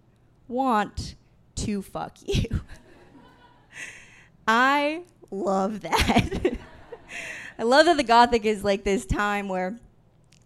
want 0.47 1.15
to 1.55 1.81
fuck 1.81 2.17
you? 2.25 2.61
I 4.47 5.03
love 5.31 5.81
that. 5.81 6.57
I 7.59 7.63
love 7.63 7.85
that 7.85 7.97
the 7.97 8.03
Gothic 8.03 8.45
is 8.45 8.63
like 8.63 8.83
this 8.83 9.05
time 9.05 9.47
where 9.47 9.77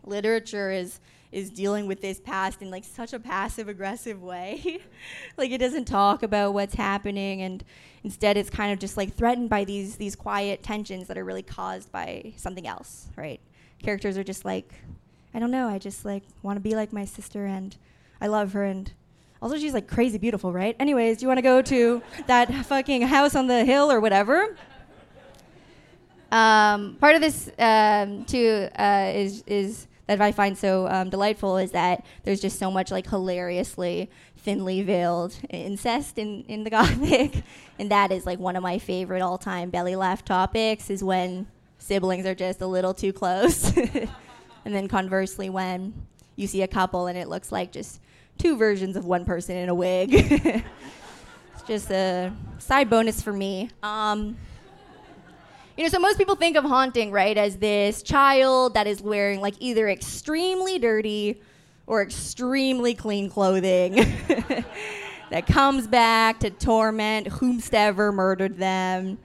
literature 0.04 0.72
is 0.72 1.00
is 1.34 1.50
dealing 1.50 1.88
with 1.88 2.02
this 2.02 2.20
past 2.20 2.62
in 2.62 2.70
like 2.70 2.84
such 2.84 3.12
a 3.12 3.20
passive 3.20 3.68
aggressive 3.68 4.22
way. 4.22 4.80
like 5.38 5.52
it 5.52 5.58
doesn't 5.58 5.86
talk 5.86 6.24
about 6.24 6.54
what's 6.54 6.76
happening 6.76 7.42
and 7.42 7.64
instead 8.04 8.38
it's 8.38 8.50
kind 8.50 8.72
of 8.72 8.80
just 8.80 8.98
like 8.98 9.14
threatened 9.14 9.50
by 9.50 9.64
these 9.64 9.96
these 9.98 10.16
quiet 10.16 10.62
tensions 10.62 11.08
that 11.08 11.18
are 11.18 11.26
really 11.26 11.42
caused 11.42 11.92
by 11.92 12.34
something 12.38 12.68
else, 12.68 13.08
right? 13.16 13.40
Characters 13.82 14.18
are 14.18 14.24
just 14.24 14.46
like 14.46 14.74
I 15.34 15.40
don't 15.40 15.52
know, 15.52 15.68
I 15.68 15.80
just 15.80 16.06
like 16.06 16.24
want 16.44 16.58
to 16.58 16.62
be 16.62 16.76
like 16.76 16.94
my 16.94 17.06
sister 17.06 17.46
and 17.46 17.76
I 18.22 18.28
love 18.28 18.54
her 18.54 18.64
and 18.64 18.92
also 19.42 19.58
she's 19.58 19.74
like 19.74 19.88
crazy 19.88 20.18
beautiful, 20.18 20.54
right? 20.54 20.76
Anyways, 20.80 21.18
do 21.18 21.24
you 21.24 21.28
want 21.28 21.40
to 21.40 21.42
go 21.42 21.62
to 21.62 22.02
that 22.28 22.54
fucking 22.66 23.02
house 23.02 23.36
on 23.36 23.48
the 23.48 23.66
hill 23.66 23.92
or 23.92 24.00
whatever? 24.00 24.56
Um, 26.32 26.96
part 26.96 27.16
of 27.16 27.22
this 27.22 27.50
um, 27.60 28.26
too 28.26 28.68
uh, 28.78 29.12
is 29.14 29.44
is 29.46 29.88
that 30.08 30.22
I 30.22 30.32
find 30.32 30.58
so 30.58 30.88
um, 30.88 31.10
delightful 31.10 31.58
is 31.58 31.72
that 31.72 32.06
there's 32.24 32.42
just 32.42 32.60
so 32.60 32.70
much 32.70 32.92
like 32.92 33.10
hilariously 33.10 34.10
thinly 34.38 34.82
veiled 34.82 35.36
incest 35.50 36.18
in, 36.18 36.44
in 36.44 36.64
the 36.64 36.70
Gothic, 36.72 37.44
and 37.80 37.90
that 37.92 38.12
is 38.12 38.26
like 38.26 38.40
one 38.40 38.56
of 38.56 38.64
my 38.64 38.80
favorite 38.80 39.22
all 39.22 39.38
time 39.38 39.70
belly 39.70 39.96
laugh 39.96 40.26
topics 40.26 40.90
is 40.90 41.04
when 41.04 41.48
siblings 41.78 42.26
are 42.26 42.36
just 42.36 42.62
a 42.62 42.68
little 42.68 42.94
too 42.94 43.14
close, 43.14 43.76
and 44.66 44.76
then 44.76 44.88
conversely 44.88 45.50
when 45.50 45.94
you 46.36 46.48
see 46.48 46.62
a 46.62 46.68
couple 46.68 47.08
and 47.08 47.18
it 47.18 47.28
looks 47.28 47.52
like 47.52 47.72
just 47.72 48.02
two 48.38 48.58
versions 48.58 48.96
of 48.96 49.06
one 49.06 49.26
person 49.26 49.56
in 49.56 49.70
a 49.70 49.76
wig. 49.76 50.10
it's 50.14 51.64
just 51.68 51.92
a 51.92 52.34
side 52.58 52.90
bonus 52.90 53.22
for 53.22 53.34
me. 53.34 53.70
Um, 53.84 54.36
you 55.78 55.84
know, 55.84 55.90
so 55.90 56.00
most 56.00 56.18
people 56.18 56.36
think 56.36 56.56
of 56.56 56.64
haunting, 56.64 57.12
right, 57.12 57.38
as 57.38 57.58
this 57.58 58.04
child 58.04 58.76
that 58.76 58.86
is 58.86 59.02
wearing 59.02 59.42
like 59.42 59.56
either 59.60 59.90
extremely 59.90 60.78
dirty 60.78 61.42
or 61.88 62.02
extremely 62.02 62.94
clean 62.94 63.30
clothing 63.30 63.96
that 65.32 65.48
comes 65.48 65.88
back 65.88 66.40
to 66.40 66.50
torment 66.52 67.28
whomstever 67.28 68.14
murdered 68.14 68.58
them. 68.58 69.18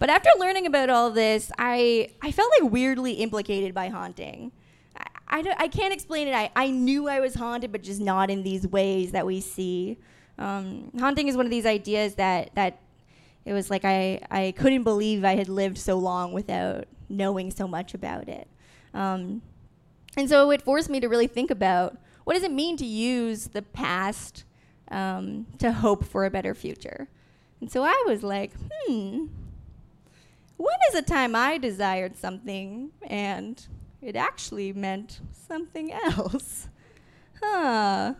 But 0.00 0.10
after 0.10 0.30
learning 0.38 0.66
about 0.66 0.90
all 0.90 1.10
this, 1.10 1.50
I, 1.58 2.10
I 2.22 2.32
felt 2.32 2.50
like 2.60 2.70
weirdly 2.70 3.12
implicated 3.12 3.74
by 3.74 3.88
haunting. 3.88 4.52
I, 4.96 5.06
I, 5.28 5.54
I 5.58 5.68
can't 5.68 5.92
explain 5.92 6.28
it. 6.28 6.34
I, 6.34 6.50
I 6.56 6.70
knew 6.70 7.08
I 7.08 7.20
was 7.20 7.34
haunted, 7.34 7.72
but 7.72 7.82
just 7.82 8.00
not 8.00 8.30
in 8.30 8.42
these 8.42 8.66
ways 8.66 9.12
that 9.12 9.26
we 9.26 9.40
see. 9.40 9.98
Um, 10.38 10.90
haunting 10.98 11.28
is 11.28 11.36
one 11.36 11.46
of 11.46 11.50
these 11.50 11.66
ideas 11.66 12.14
that, 12.16 12.54
that 12.54 12.80
it 13.44 13.52
was 13.52 13.70
like 13.70 13.84
I, 13.84 14.20
I 14.30 14.52
couldn't 14.56 14.82
believe 14.82 15.24
I 15.24 15.36
had 15.36 15.48
lived 15.48 15.78
so 15.78 15.96
long 15.96 16.32
without 16.32 16.86
knowing 17.08 17.50
so 17.50 17.66
much 17.66 17.94
about 17.94 18.28
it. 18.28 18.48
Um, 18.92 19.42
and 20.16 20.28
so 20.28 20.50
it 20.50 20.62
forced 20.62 20.90
me 20.90 21.00
to 21.00 21.08
really 21.08 21.26
think 21.26 21.50
about 21.50 21.96
what 22.24 22.34
does 22.34 22.42
it 22.42 22.52
mean 22.52 22.76
to 22.76 22.84
use 22.84 23.48
the 23.48 23.62
past 23.62 24.44
um, 24.90 25.46
to 25.58 25.72
hope 25.72 26.04
for 26.04 26.24
a 26.24 26.30
better 26.30 26.54
future. 26.54 27.08
And 27.60 27.70
so 27.70 27.82
I 27.82 28.04
was 28.06 28.22
like, 28.22 28.52
hmm, 28.70 29.26
when 30.56 30.76
is 30.90 30.94
a 30.96 31.02
time 31.02 31.34
I 31.34 31.58
desired 31.58 32.16
something 32.16 32.90
and 33.02 33.66
it 34.02 34.16
actually 34.16 34.72
meant 34.72 35.20
something 35.32 35.92
else? 35.92 36.68
Huh. 37.40 38.14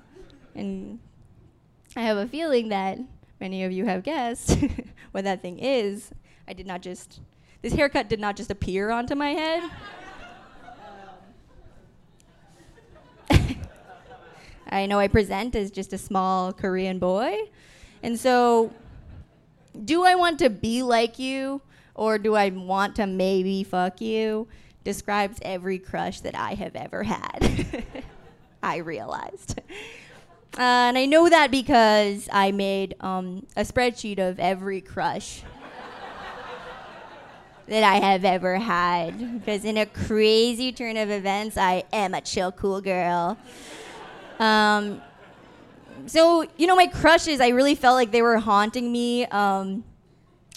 And 0.55 1.01
I 1.97 2.03
have 2.03 2.19
a 2.19 2.29
feeling 2.29 2.69
that 2.69 3.01
many 3.41 3.65
of 3.65 3.73
you 3.73 3.85
have 3.87 4.03
guessed 4.03 4.59
what 5.13 5.25
that 5.25 5.43
thing 5.43 5.59
is. 5.59 6.11
I 6.47 6.53
did 6.53 6.67
not 6.67 6.83
just, 6.83 7.21
this 7.63 7.73
haircut 7.73 8.09
did 8.09 8.21
not 8.21 8.37
just 8.37 8.51
appear 8.51 8.91
onto 8.91 9.15
my 9.15 9.31
head. 9.31 9.71
I 14.71 14.87
know 14.87 14.99
I 14.99 15.09
present 15.09 15.55
as 15.55 15.71
just 15.71 15.93
a 15.93 15.99
small 15.99 16.53
Korean 16.53 16.99
boy. 16.99 17.37
And 18.03 18.19
so, 18.19 18.73
do 19.85 20.05
I 20.05 20.15
want 20.15 20.39
to 20.41 20.51
be 20.51 20.83
like 20.83 21.19
you 21.19 21.61
or 21.95 22.19
do 22.19 22.35
I 22.35 22.51
want 22.51 22.97
to 22.97 23.07
maybe 23.07 23.65
fuck 23.65 24.01
you? 24.01 24.49
Describes 24.85 25.39
every 25.43 25.79
crush 25.79 26.21
that 26.21 26.35
I 26.35 26.55
have 26.55 26.77
ever 26.77 27.03
had. 27.03 27.85
I 28.63 28.79
realized. 28.79 29.61
Uh, 30.57 30.61
and 30.61 30.99
I 30.99 31.05
know 31.05 31.29
that 31.29 31.51
because 31.51 32.29
I 32.33 32.51
made 32.53 32.97
um, 33.01 33.47
a 33.57 33.63
spreadsheet 33.63 34.19
of 34.19 34.41
every 34.41 34.81
crush 34.81 35.43
that 37.69 37.83
I 37.83 37.97
have 37.97 38.25
ever 38.25 38.57
had. 38.57 39.39
Because 39.39 39.65
in 39.65 39.77
a 39.77 39.87
crazy 39.87 40.73
turn 40.73 40.97
of 40.97 41.11
events, 41.11 41.57
I 41.57 41.85
am 41.93 42.15
a 42.15 42.21
chill, 42.21 42.51
cool 42.51 42.81
girl. 42.81 43.37
Um, 44.41 45.03
so, 46.07 46.47
you 46.57 46.67
know, 46.67 46.77
my 46.77 46.87
crushes, 46.87 47.41
I 47.41 47.49
really 47.49 47.75
felt 47.75 47.95
like 47.95 48.11
they 48.11 48.23
were 48.23 48.39
haunting 48.39 48.91
me 48.91 49.27
um, 49.27 49.85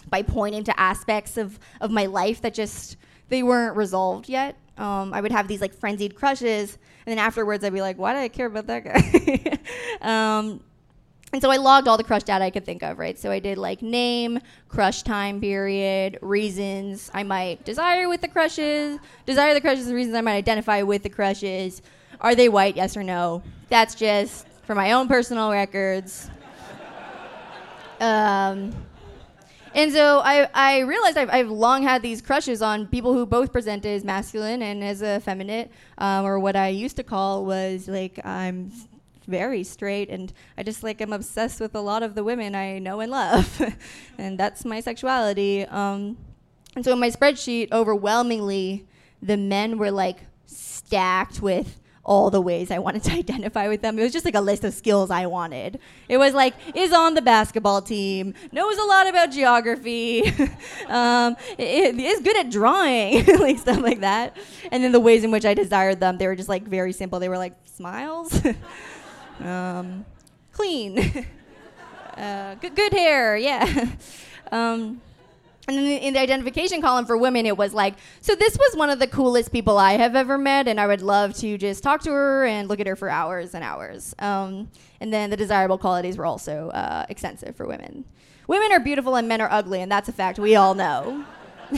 by 0.10 0.22
pointing 0.22 0.64
to 0.64 0.80
aspects 0.80 1.38
of, 1.38 1.60
of 1.82 1.92
my 1.92 2.06
life 2.06 2.42
that 2.42 2.54
just, 2.54 2.98
they 3.30 3.44
weren't 3.44 3.76
resolved 3.76 4.30
yet. 4.30 4.56
Um, 4.78 5.14
I 5.14 5.22
would 5.22 5.32
have 5.32 5.48
these 5.48 5.62
like 5.62 5.74
frenzied 5.74 6.16
crushes 6.16 6.78
and 7.06 7.12
then 7.12 7.20
afterwards, 7.20 7.64
I'd 7.64 7.74
be 7.74 7.82
like, 7.82 7.98
why 7.98 8.14
do 8.14 8.20
I 8.20 8.28
care 8.28 8.46
about 8.46 8.68
that 8.68 8.84
guy? 8.84 9.60
um, 10.02 10.62
and 11.34 11.42
so 11.42 11.50
I 11.50 11.58
logged 11.58 11.88
all 11.88 11.98
the 11.98 12.04
crush 12.04 12.24
data 12.24 12.44
I 12.44 12.50
could 12.50 12.66
think 12.66 12.84
of, 12.84 13.00
right? 13.00 13.18
So 13.18 13.32
I 13.32 13.40
did 13.40 13.58
like 13.58 13.82
name, 13.82 14.40
crush 14.68 15.04
time 15.04 15.40
period, 15.40 16.20
reasons 16.22 17.10
I 17.14 17.24
might 17.24 17.64
desire 17.64 18.10
with 18.10 18.22
the 18.22 18.28
crushes, 18.28 19.00
desire 19.26 19.54
the 19.54 19.62
crushes, 19.62 19.92
reasons 19.92 20.16
I 20.16 20.22
might 20.22 20.36
identify 20.36 20.82
with 20.82 21.04
the 21.04 21.10
crushes. 21.10 21.82
Are 22.20 22.36
they 22.36 22.50
white? 22.50 22.76
Yes 22.76 22.98
or 22.98 23.04
no? 23.04 23.42
That's 23.70 23.96
just 23.96 24.46
for 24.66 24.76
my 24.76 24.92
own 24.92 25.08
personal 25.08 25.52
records. 25.52 26.30
Um, 28.02 28.74
and 29.74 29.92
so 29.92 30.20
I, 30.20 30.50
I 30.54 30.80
realized 30.80 31.18
I've, 31.18 31.30
I've 31.30 31.50
long 31.50 31.84
had 31.84 32.02
these 32.02 32.22
crushes 32.22 32.62
on 32.62 32.88
people 32.88 33.14
who 33.14 33.26
both 33.26 33.52
present 33.52 33.86
as 33.86 34.04
masculine 34.04 34.62
and 34.62 34.84
as 34.84 35.02
effeminate, 35.02 35.72
um, 35.98 36.26
or 36.26 36.40
what 36.40 36.56
I 36.56 36.70
used 36.70 36.96
to 36.98 37.04
call 37.04 37.46
was 37.46 37.88
like 37.88 38.24
I'm 38.26 38.72
very 39.28 39.64
straight 39.64 40.10
and 40.10 40.32
I 40.58 40.64
just 40.64 40.84
like 40.84 41.02
am 41.02 41.14
obsessed 41.14 41.60
with 41.60 41.76
a 41.76 41.82
lot 41.82 42.04
of 42.04 42.16
the 42.16 42.24
women 42.24 42.56
I 42.56 42.80
know 42.80 43.00
and 43.00 43.12
love, 43.12 43.62
and 44.18 44.38
that's 44.38 44.66
my 44.66 44.80
sexuality. 44.80 45.66
Um, 45.66 46.18
and 46.76 46.86
so 46.86 46.94
in 46.94 47.00
my 47.00 47.10
spreadsheet, 47.10 47.72
overwhelmingly, 47.72 48.88
the 49.22 49.38
men 49.38 49.78
were 49.78 49.92
like 49.92 50.20
stacked 50.46 51.42
with 51.42 51.81
all 52.04 52.30
the 52.30 52.42
ways 52.42 52.72
I 52.72 52.80
wanted 52.80 53.04
to 53.04 53.12
identify 53.22 53.68
with 53.68 53.82
them. 53.82 53.98
It 54.00 54.04
was 54.04 54.14
just 54.14 54.26
like 54.26 54.36
a 54.36 54.42
list 54.42 54.64
of 54.64 54.74
skills 54.74 55.12
I 55.12 55.26
wanted. 55.26 55.80
It 56.10 56.18
was 56.18 56.34
like, 56.34 56.54
is 56.76 56.92
on 56.94 57.14
the 57.14 57.22
basketball 57.22 57.82
team, 57.82 58.34
knows 58.52 58.78
a 58.78 58.84
lot 58.84 59.08
about 59.08 59.32
geography, 59.32 60.24
um, 60.88 61.36
is 61.58 62.20
good 62.22 62.38
at 62.38 62.50
drawing, 62.50 63.26
like 63.40 63.60
stuff 63.60 63.82
like 63.82 64.02
that. 64.02 64.38
And 64.72 64.84
then 64.84 64.92
the 64.92 65.00
ways 65.00 65.24
in 65.24 65.32
which 65.32 65.46
I 65.46 65.54
desired 65.54 66.00
them, 66.00 66.18
they 66.18 66.28
were 66.28 66.36
just 66.36 66.50
like 66.50 66.64
very 66.64 66.94
simple. 66.94 67.20
They 67.20 67.30
were 67.30 67.38
like 67.38 67.56
smiles, 67.66 68.42
um, 69.40 70.06
clean, 70.52 71.26
uh, 72.18 72.56
good, 72.56 72.76
good 72.76 72.94
hair, 72.94 73.38
yeah. 73.38 73.86
Um, 74.52 75.02
And 75.72 75.80
then 75.80 76.02
in 76.02 76.14
the 76.16 76.20
identification 76.20 76.82
column 76.82 77.06
for 77.06 77.16
women, 77.16 77.46
it 77.46 77.56
was 77.56 77.74
like, 77.74 77.96
so 78.20 78.36
this 78.36 78.58
was 78.58 78.76
one 78.76 78.90
of 78.90 79.00
the 79.00 79.08
coolest 79.08 79.54
people 79.54 79.78
I 79.78 79.94
have 79.94 80.18
ever 80.18 80.38
met, 80.38 80.68
and 80.68 80.82
I 80.82 80.88
would 80.88 81.02
love 81.02 81.34
to 81.38 81.58
just 81.58 81.82
talk 81.82 82.02
to 82.02 82.12
her 82.12 82.46
and 82.46 82.68
look 82.68 82.82
at 82.82 82.88
her 82.88 82.98
for 82.98 83.10
hours 83.10 83.56
and 83.56 83.64
hours. 83.64 84.14
Um, 84.20 84.70
and 85.00 85.14
then 85.14 85.30
the 85.30 85.38
desirable 85.38 85.78
qualities 85.78 86.18
were 86.18 86.26
also 86.26 86.72
uh, 86.72 87.06
extensive 87.08 87.56
for 87.56 87.66
women. 87.66 88.04
Women 88.48 88.74
are 88.74 88.82
beautiful 88.82 89.16
and 89.16 89.30
men 89.30 89.40
are 89.40 89.50
ugly, 89.50 89.82
and 89.82 89.90
that's 89.90 90.10
a 90.10 90.12
fact 90.12 90.40
we 90.40 90.58
all 90.58 90.76
know. 90.76 91.24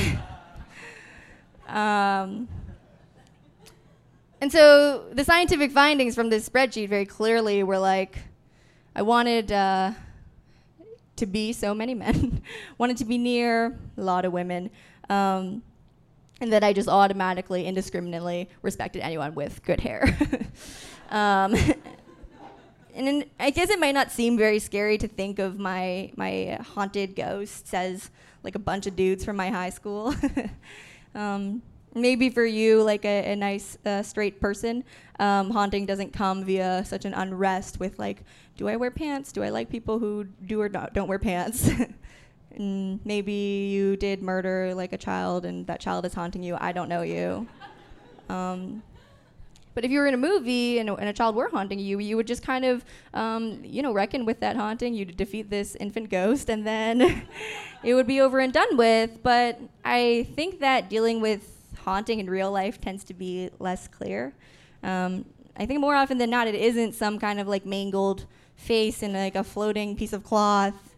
um, 1.67 2.47
and 4.41 4.51
so 4.51 5.05
the 5.11 5.23
scientific 5.23 5.71
findings 5.71 6.15
from 6.15 6.31
this 6.31 6.49
spreadsheet 6.49 6.89
very 6.89 7.05
clearly 7.05 7.61
were 7.61 7.77
like, 7.77 8.17
I 8.95 9.03
wanted. 9.03 9.51
Uh, 9.51 9.91
to 11.23 11.31
be 11.31 11.53
so 11.53 11.73
many 11.73 11.93
men, 11.93 12.41
wanted 12.77 12.97
to 12.97 13.05
be 13.05 13.17
near 13.17 13.77
a 13.97 14.01
lot 14.01 14.25
of 14.25 14.33
women, 14.33 14.69
um, 15.09 15.63
and 16.41 16.51
that 16.51 16.63
I 16.63 16.73
just 16.73 16.89
automatically, 16.89 17.65
indiscriminately 17.65 18.49
respected 18.61 19.01
anyone 19.01 19.33
with 19.33 19.63
good 19.63 19.79
hair. 19.79 20.17
um, 21.09 21.55
and 22.95 23.07
in, 23.07 23.25
I 23.39 23.51
guess 23.51 23.69
it 23.69 23.79
might 23.79 23.93
not 23.93 24.11
seem 24.11 24.37
very 24.37 24.59
scary 24.59 24.97
to 24.97 25.07
think 25.07 25.39
of 25.39 25.57
my 25.57 26.11
my 26.17 26.59
haunted 26.61 27.15
ghosts 27.15 27.73
as 27.73 28.09
like 28.43 28.55
a 28.55 28.59
bunch 28.59 28.85
of 28.85 28.95
dudes 28.95 29.23
from 29.23 29.37
my 29.37 29.49
high 29.49 29.69
school. 29.69 30.13
um, 31.15 31.61
maybe 31.95 32.29
for 32.29 32.45
you, 32.45 32.81
like 32.81 33.05
a, 33.05 33.31
a 33.31 33.35
nice 33.35 33.77
uh, 33.85 34.03
straight 34.03 34.39
person, 34.39 34.83
um, 35.19 35.51
haunting 35.51 35.85
doesn't 35.85 36.13
come 36.13 36.43
via 36.43 36.83
such 36.85 37.05
an 37.05 37.13
unrest 37.13 37.79
with 37.79 37.99
like 37.99 38.23
do 38.55 38.67
I 38.67 38.75
wear 38.75 38.91
pants? 38.91 39.31
Do 39.31 39.43
I 39.43 39.49
like 39.49 39.69
people 39.69 39.99
who 39.99 40.25
do 40.45 40.61
or 40.61 40.69
not, 40.69 40.93
don't 40.93 41.07
wear 41.07 41.19
pants? 41.19 41.69
and 42.55 42.99
maybe 43.05 43.33
you 43.71 43.97
did 43.97 44.21
murder 44.21 44.73
like 44.75 44.93
a 44.93 44.97
child 44.97 45.45
and 45.45 45.65
that 45.67 45.79
child 45.79 46.05
is 46.05 46.13
haunting 46.13 46.43
you. 46.43 46.55
I 46.59 46.71
don't 46.71 46.87
know 46.87 47.01
you. 47.01 47.47
Um, 48.29 48.83
but 49.73 49.83
if 49.83 49.91
you 49.91 49.99
were 49.99 50.07
in 50.07 50.13
a 50.13 50.17
movie 50.17 50.77
and 50.77 50.89
a, 50.89 50.95
and 50.95 51.09
a, 51.09 51.13
child 51.13 51.35
were 51.35 51.49
haunting 51.49 51.79
you, 51.79 51.99
you 51.99 52.15
would 52.15 52.27
just 52.27 52.43
kind 52.43 52.63
of, 52.63 52.85
um, 53.13 53.59
you 53.63 53.81
know, 53.81 53.91
reckon 53.91 54.23
with 54.23 54.39
that 54.41 54.55
haunting. 54.55 54.93
You'd 54.93 55.17
defeat 55.17 55.49
this 55.49 55.75
infant 55.79 56.09
ghost, 56.09 56.49
and 56.49 56.65
then 56.65 57.25
it 57.83 57.95
would 57.95 58.05
be 58.05 58.21
over 58.21 58.39
and 58.39 58.53
done 58.53 58.77
with. 58.77 59.23
But 59.23 59.59
I 59.83 60.27
think 60.35 60.59
that 60.59 60.89
dealing 60.89 61.21
with 61.21 61.52
haunting 61.83 62.19
in 62.19 62.29
real 62.29 62.51
life 62.51 62.79
tends 62.79 63.03
to 63.05 63.13
be 63.13 63.49
less 63.59 63.87
clear. 63.87 64.33
Um, 64.81 65.25
I 65.55 65.65
think 65.65 65.79
more 65.79 65.95
often 65.95 66.17
than 66.17 66.29
not, 66.29 66.47
it 66.47 66.55
isn't 66.55 66.93
some 66.93 67.19
kind 67.19 67.39
of 67.39 67.47
like 67.47 67.65
mangled 67.65 68.25
face 68.55 69.03
in 69.03 69.13
like 69.13 69.35
a 69.35 69.43
floating 69.43 69.95
piece 69.95 70.13
of 70.13 70.23
cloth. 70.23 70.95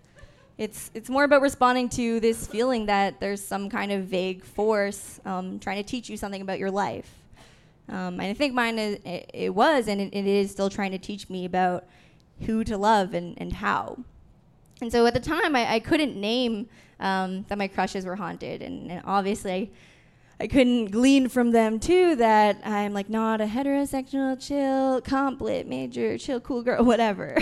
It's 0.58 0.92
it's 0.94 1.10
more 1.10 1.26
about 1.26 1.42
responding 1.42 1.90
to 1.90 2.20
this 2.22 2.48
feeling 2.48 2.86
that 2.86 3.20
there's 3.20 3.44
some 3.44 3.70
kind 3.70 3.92
of 3.92 4.06
vague 4.06 4.44
force 4.44 5.20
um, 5.26 5.60
trying 5.60 5.78
to 5.78 5.84
teach 5.84 6.10
you 6.10 6.16
something 6.16 6.42
about 6.42 6.60
your 6.60 6.72
life. 6.72 7.10
Um, 7.90 8.20
and 8.20 8.24
I 8.24 8.34
think 8.34 8.54
mine 8.54 8.80
is, 8.80 9.00
it, 9.04 9.30
it 9.34 9.54
was 9.54 9.88
and 9.88 10.00
it, 10.00 10.14
it 10.14 10.26
is 10.26 10.52
still 10.52 10.70
trying 10.70 10.92
to 10.92 10.98
teach 10.98 11.30
me 11.30 11.46
about 11.46 11.86
who 12.42 12.64
to 12.64 12.78
love 12.78 13.14
and, 13.14 13.36
and 13.38 13.54
how. 13.54 14.00
And 14.82 14.92
so 14.92 15.06
at 15.06 15.14
the 15.14 15.20
time, 15.20 15.56
I, 15.56 15.74
I 15.74 15.80
couldn't 15.80 16.20
name 16.20 16.68
um, 17.00 17.46
that 17.50 17.58
my 17.58 17.68
crushes 17.68 18.06
were 18.06 18.16
haunted, 18.16 18.62
and, 18.62 18.92
and 18.92 19.02
obviously. 19.06 19.52
I, 19.52 19.70
I 20.40 20.48
couldn't 20.48 20.88
glean 20.88 21.30
from 21.30 21.52
them 21.52 21.80
too 21.80 22.16
that 22.18 22.60
I'm 22.66 22.94
like 22.94 23.10
not 23.10 23.40
a 23.40 23.46
heterosexual, 23.46 24.40
chill, 24.46 25.02
comp 25.02 25.42
lit, 25.42 25.68
major, 25.68 26.18
chill, 26.18 26.42
cool 26.42 26.62
girl, 26.62 26.84
whatever. 26.86 27.38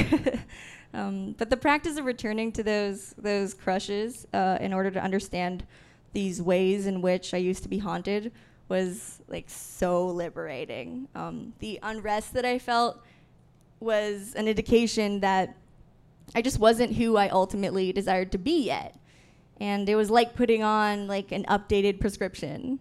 um, 0.93 1.33
but 1.37 1.49
the 1.49 1.57
practice 1.57 1.97
of 1.97 2.05
returning 2.05 2.51
to 2.53 2.63
those 2.63 3.15
those 3.17 3.53
crushes 3.53 4.27
uh, 4.33 4.57
in 4.61 4.73
order 4.73 4.91
to 4.91 5.03
understand 5.03 5.65
these 6.13 6.41
ways 6.41 6.85
in 6.85 7.01
which 7.01 7.33
I 7.33 7.37
used 7.37 7.63
to 7.63 7.69
be 7.69 7.79
haunted 7.79 8.31
was 8.69 9.21
like 9.27 9.49
so 9.49 10.07
liberating. 10.07 11.07
Um, 11.15 11.53
the 11.59 11.79
unrest 11.81 12.33
that 12.33 12.45
I 12.45 12.59
felt 12.59 13.03
was 13.79 14.33
an 14.35 14.47
indication 14.47 15.19
that 15.21 15.57
I 16.35 16.41
just 16.41 16.59
wasn't 16.59 16.93
who 16.93 17.17
I 17.17 17.29
ultimately 17.29 17.91
desired 17.91 18.31
to 18.33 18.37
be 18.37 18.65
yet 18.65 18.95
and 19.59 19.87
it 19.87 19.95
was 19.95 20.09
like 20.09 20.35
putting 20.35 20.63
on 20.63 21.07
like 21.07 21.31
an 21.31 21.43
updated 21.45 21.99
prescription 21.99 22.79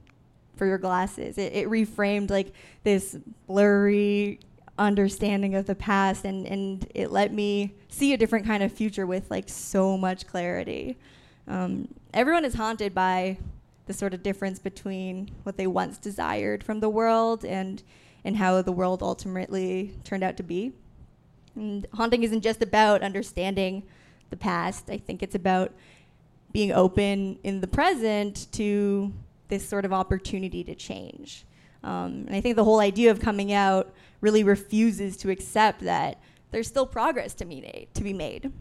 for 0.56 0.66
your 0.66 0.78
glasses. 0.78 1.38
It, 1.38 1.52
it 1.52 1.68
reframed 1.68 2.30
like 2.30 2.52
this 2.84 3.16
blurry 3.46 4.40
understanding 4.78 5.54
of 5.54 5.66
the 5.66 5.74
past 5.74 6.24
and, 6.24 6.46
and 6.46 6.86
it 6.94 7.10
let 7.10 7.32
me 7.32 7.74
see 7.88 8.12
a 8.14 8.16
different 8.16 8.46
kind 8.46 8.62
of 8.62 8.72
future 8.72 9.06
with 9.06 9.30
like 9.30 9.48
so 9.48 9.96
much 9.96 10.26
clarity. 10.26 10.96
Um, 11.46 11.88
everyone 12.14 12.44
is 12.44 12.54
haunted 12.54 12.94
by 12.94 13.38
the 13.86 13.92
sort 13.92 14.14
of 14.14 14.22
difference 14.22 14.58
between 14.58 15.30
what 15.42 15.56
they 15.56 15.66
once 15.66 15.98
desired 15.98 16.64
from 16.64 16.80
the 16.80 16.88
world 16.88 17.44
and 17.44 17.82
and 18.24 18.36
how 18.36 18.62
the 18.62 18.72
world 18.72 19.02
ultimately 19.02 19.92
turned 20.04 20.22
out 20.22 20.36
to 20.36 20.44
be. 20.44 20.72
And 21.56 21.86
haunting 21.92 22.22
isn't 22.22 22.42
just 22.42 22.62
about 22.62 23.02
understanding 23.02 23.82
the 24.30 24.36
past. 24.36 24.88
I 24.88 24.98
think 24.98 25.22
it's 25.22 25.34
about 25.34 25.72
being 26.52 26.72
open 26.72 27.38
in 27.42 27.60
the 27.60 27.66
present 27.66 28.46
to 28.52 29.12
this 29.48 29.68
sort 29.68 29.84
of 29.84 29.92
opportunity 29.92 30.62
to 30.64 30.74
change. 30.74 31.44
Um, 31.82 32.24
and 32.26 32.34
I 32.34 32.40
think 32.40 32.56
the 32.56 32.64
whole 32.64 32.80
idea 32.80 33.10
of 33.10 33.20
coming 33.20 33.52
out 33.52 33.92
really 34.20 34.44
refuses 34.44 35.16
to 35.18 35.30
accept 35.30 35.80
that 35.80 36.20
there's 36.50 36.68
still 36.68 36.86
progress 36.86 37.34
to, 37.34 37.44
be 37.44 37.88
to 37.92 38.02
be 38.02 38.12
made. 38.12 38.52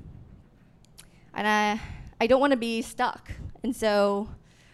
And 1.33 1.47
I, 1.47 1.79
I 2.19 2.27
don't 2.27 2.39
want 2.39 2.51
to 2.51 2.57
be 2.57 2.81
stuck. 2.81 3.31
And 3.63 3.75
so 3.75 4.29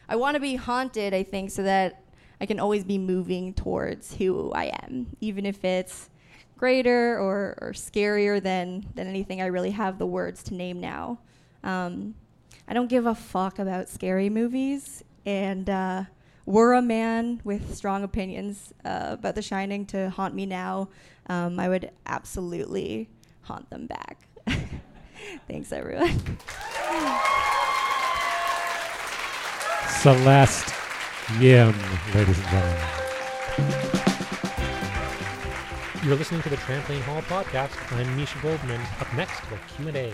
I 0.07 0.15
want 0.15 0.35
to 0.35 0.39
be 0.39 0.55
haunted, 0.55 1.13
I 1.13 1.23
think, 1.23 1.51
so 1.51 1.63
that 1.63 2.03
I 2.39 2.45
can 2.45 2.59
always 2.59 2.83
be 2.83 2.97
moving 2.97 3.53
towards 3.53 4.15
who 4.15 4.51
I 4.53 4.71
am, 4.83 5.07
even 5.19 5.45
if 5.45 5.65
it's 5.65 6.09
greater 6.57 7.19
or, 7.19 7.57
or 7.61 7.71
scarier 7.73 8.41
than, 8.41 8.85
than 8.95 9.07
anything 9.07 9.41
I 9.41 9.47
really 9.47 9.71
have 9.71 9.97
the 9.97 10.05
words 10.05 10.43
to 10.43 10.53
name 10.53 10.79
now. 10.79 11.19
Um, 11.63 12.15
I 12.67 12.73
don't 12.73 12.89
give 12.89 13.05
a 13.05 13.15
fuck 13.15 13.59
about 13.59 13.89
scary 13.89 14.29
movies. 14.29 15.03
And 15.25 15.69
uh, 15.69 16.03
were 16.45 16.73
a 16.73 16.81
man 16.81 17.41
with 17.43 17.75
strong 17.75 18.03
opinions 18.03 18.73
uh, 18.83 19.09
about 19.11 19.35
The 19.35 19.41
Shining 19.41 19.85
to 19.87 20.09
haunt 20.09 20.33
me 20.35 20.45
now, 20.45 20.89
um, 21.27 21.59
I 21.59 21.69
would 21.69 21.91
absolutely 22.05 23.09
haunt 23.41 23.69
them 23.69 23.87
back. 23.87 24.27
Thanks, 25.47 25.71
everyone. 25.71 26.19
Celeste 29.87 30.73
Yim, 31.39 31.75
ladies 32.13 32.37
and 32.39 32.47
gentlemen. 32.47 32.87
You're 36.03 36.15
listening 36.15 36.41
to 36.43 36.49
the 36.49 36.57
Trampoline 36.57 37.01
Hall 37.01 37.21
podcast. 37.23 37.91
I'm 37.97 38.15
Misha 38.15 38.37
Glouberman. 38.37 38.79
Up 39.01 39.13
next, 39.15 39.41
the 39.49 39.57
Q&A. 39.75 40.13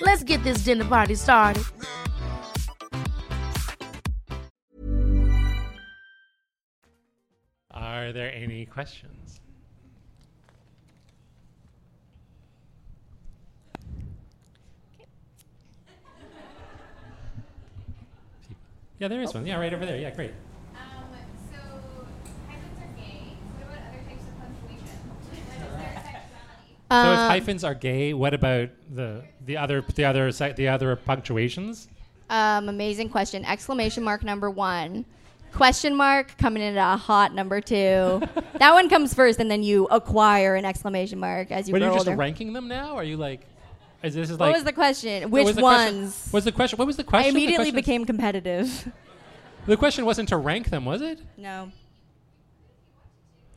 Let's 0.00 0.22
get 0.22 0.42
this 0.44 0.64
dinner 0.64 0.84
party 0.84 1.14
started. 1.14 1.64
Are 7.70 8.12
there 8.12 8.32
any 8.32 8.66
questions? 8.66 9.40
Yeah, 18.98 19.08
there 19.08 19.20
is 19.22 19.34
one. 19.34 19.46
Yeah, 19.46 19.58
right 19.58 19.74
over 19.74 19.84
there. 19.84 19.98
Yeah, 19.98 20.10
great. 20.10 20.32
Um, 20.74 21.04
so 21.50 21.58
hyphens 22.48 22.78
are 22.78 22.92
gay. 22.96 23.36
What 23.58 23.68
about 23.68 23.88
other 23.88 23.98
types 24.08 24.22
of 24.22 24.34
punctuation? 24.38 24.98
What 25.28 25.38
is 25.38 25.46
their 25.50 25.94
sexuality? 25.96 26.78
So 27.02 27.12
if 27.12 27.18
Um, 27.18 27.30
hyphens 27.30 27.64
are 27.64 27.74
gay, 27.74 28.14
what 28.14 28.34
about 28.34 28.68
the 28.94 29.24
the 29.44 29.56
other 29.56 29.82
the 29.94 30.04
other 30.04 30.30
the 30.30 30.68
other 30.68 30.96
punctuations? 30.96 31.88
Um, 32.30 32.68
amazing 32.68 33.08
question. 33.10 33.44
Exclamation 33.44 34.02
mark 34.04 34.22
number 34.22 34.50
one. 34.50 35.04
Question 35.52 35.94
mark 35.94 36.36
coming 36.38 36.62
in 36.62 36.76
at 36.76 36.94
a 36.94 36.96
hot 36.96 37.32
number 37.34 37.60
two. 37.60 38.20
that 38.58 38.72
one 38.72 38.88
comes 38.88 39.14
first, 39.14 39.38
and 39.38 39.50
then 39.50 39.62
you 39.62 39.86
acquire 39.86 40.54
an 40.56 40.64
exclamation 40.64 41.18
mark 41.18 41.50
as 41.52 41.68
you 41.68 41.74
are 41.76 41.78
grow 41.78 41.88
you 41.88 41.94
just 41.94 42.08
older. 42.08 42.16
ranking 42.18 42.52
them 42.52 42.66
now? 42.68 42.96
Are 42.96 43.04
you 43.04 43.16
like? 43.16 43.40
Is 44.02 44.14
this 44.14 44.30
is 44.30 44.36
what 44.38 44.46
like? 44.46 44.54
was 44.54 44.64
the 44.64 44.72
question? 44.72 45.30
Which 45.30 45.46
was 45.46 45.54
the 45.56 45.62
question- 45.62 45.96
ones? 46.02 46.28
Was 46.32 46.44
the 46.44 46.52
question? 46.52 46.76
What 46.76 46.86
was 46.86 46.96
the 46.96 47.02
I 47.04 47.06
question? 47.06 47.34
The 47.34 47.38
immediately 47.40 47.70
question- 47.72 47.76
became 47.76 48.04
competitive. 48.04 48.92
The 49.66 49.78
question 49.78 50.04
wasn't 50.04 50.28
to 50.28 50.36
rank 50.36 50.68
them, 50.68 50.84
was 50.84 51.00
it? 51.00 51.20
no. 51.38 51.72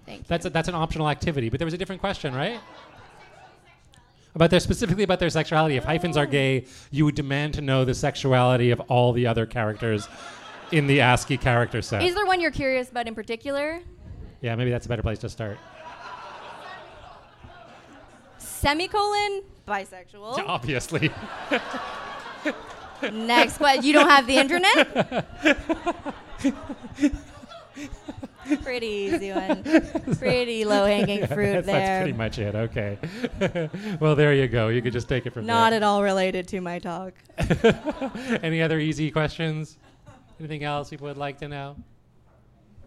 Thank 0.05 0.19
you. 0.19 0.25
That's 0.29 0.45
a, 0.45 0.49
that's 0.49 0.69
an 0.69 0.75
optional 0.75 1.09
activity, 1.09 1.49
but 1.49 1.59
there 1.59 1.65
was 1.65 1.73
a 1.73 1.77
different 1.77 1.99
question, 1.99 2.33
right? 2.33 2.61
About 4.37 4.51
their 4.51 4.59
specifically 4.59 5.03
about 5.03 5.17
their 5.17 5.31
sexuality. 5.31 5.77
If 5.77 5.85
hyphens 5.85 6.15
are 6.15 6.27
gay, 6.27 6.65
you 6.91 7.05
would 7.05 7.15
demand 7.15 7.55
to 7.55 7.61
know 7.61 7.85
the 7.85 7.95
sexuality 7.95 8.69
of 8.69 8.79
all 8.81 9.11
the 9.11 9.25
other 9.25 9.47
characters 9.47 10.07
in 10.71 10.85
the 10.85 11.01
ASCII 11.01 11.37
character 11.37 11.81
set. 11.81 12.03
Is 12.03 12.13
there 12.13 12.23
one 12.23 12.39
you're 12.39 12.51
curious 12.51 12.91
about 12.91 13.07
in 13.07 13.15
particular? 13.15 13.81
yeah, 14.41 14.55
maybe 14.55 14.69
that's 14.69 14.85
a 14.85 14.89
better 14.89 15.01
place 15.01 15.17
to 15.19 15.29
start. 15.29 15.57
Semicolon 18.37 19.41
bisexual. 19.67 20.43
Obviously. 20.45 21.11
Next 23.11 23.57
question. 23.57 23.85
You 23.85 23.93
don't 23.93 24.07
have 24.07 24.27
the 24.27 24.37
internet? 24.37 25.25
pretty 28.63 28.87
easy 28.87 29.31
one. 29.31 29.63
Pretty 30.17 30.65
low 30.65 30.85
hanging 30.85 31.27
fruit 31.27 31.65
that's, 31.65 31.65
there. 31.65 31.79
that's 31.79 32.03
pretty 32.03 32.17
much 32.17 32.39
it. 32.39 32.55
Okay. 32.55 32.97
well, 33.99 34.15
there 34.15 34.33
you 34.33 34.47
go. 34.47 34.69
You 34.69 34.81
could 34.81 34.93
just 34.93 35.07
take 35.09 35.25
it 35.25 35.33
from 35.33 35.45
there. 35.45 35.55
Not 35.55 35.69
there. 35.71 35.77
at 35.77 35.83
all 35.83 36.01
related 36.03 36.47
to 36.49 36.61
my 36.61 36.79
talk. 36.79 37.13
Any 38.43 38.61
other 38.61 38.79
easy 38.79 39.11
questions? 39.11 39.77
Anything 40.39 40.63
else 40.63 40.89
people 40.89 41.07
would 41.07 41.17
like 41.17 41.37
to 41.39 41.47
know? 41.47 41.75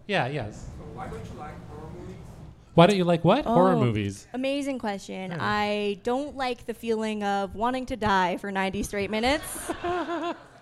Yeah, 0.07 0.27
yes. 0.29 0.67
So 0.77 0.85
Why 0.95 1.09
don't 1.09 1.25
you 1.25 1.39
like 1.39 1.69
horror 1.69 1.91
movies? 1.99 2.17
Why 2.75 2.87
don't 2.87 2.97
you 2.97 3.05
like 3.05 3.25
what? 3.25 3.45
Horror 3.45 3.75
Oh, 3.75 3.81
movies. 3.81 4.27
Amazing 4.33 4.79
question. 4.79 5.31
Yeah. 5.33 5.39
I 5.41 5.99
don't 6.03 6.37
like 6.37 6.67
the 6.67 6.75
feeling 6.75 7.23
of 7.23 7.55
wanting 7.55 7.87
to 7.87 7.97
die 7.97 8.37
for 8.37 8.51
90 8.51 8.83
straight 8.85 9.11
minutes. 9.11 9.71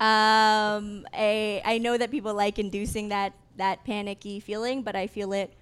um, 0.01 1.07
I, 1.13 1.63
I 1.65 1.79
know 1.81 1.97
that 1.97 2.11
people 2.11 2.35
like 2.35 2.59
inducing 2.59 3.09
that, 3.11 3.33
that 3.59 3.85
panicky 3.85 4.41
feeling, 4.41 4.83
but 4.83 4.97
I 4.97 5.07
feel 5.07 5.33
it 5.33 5.53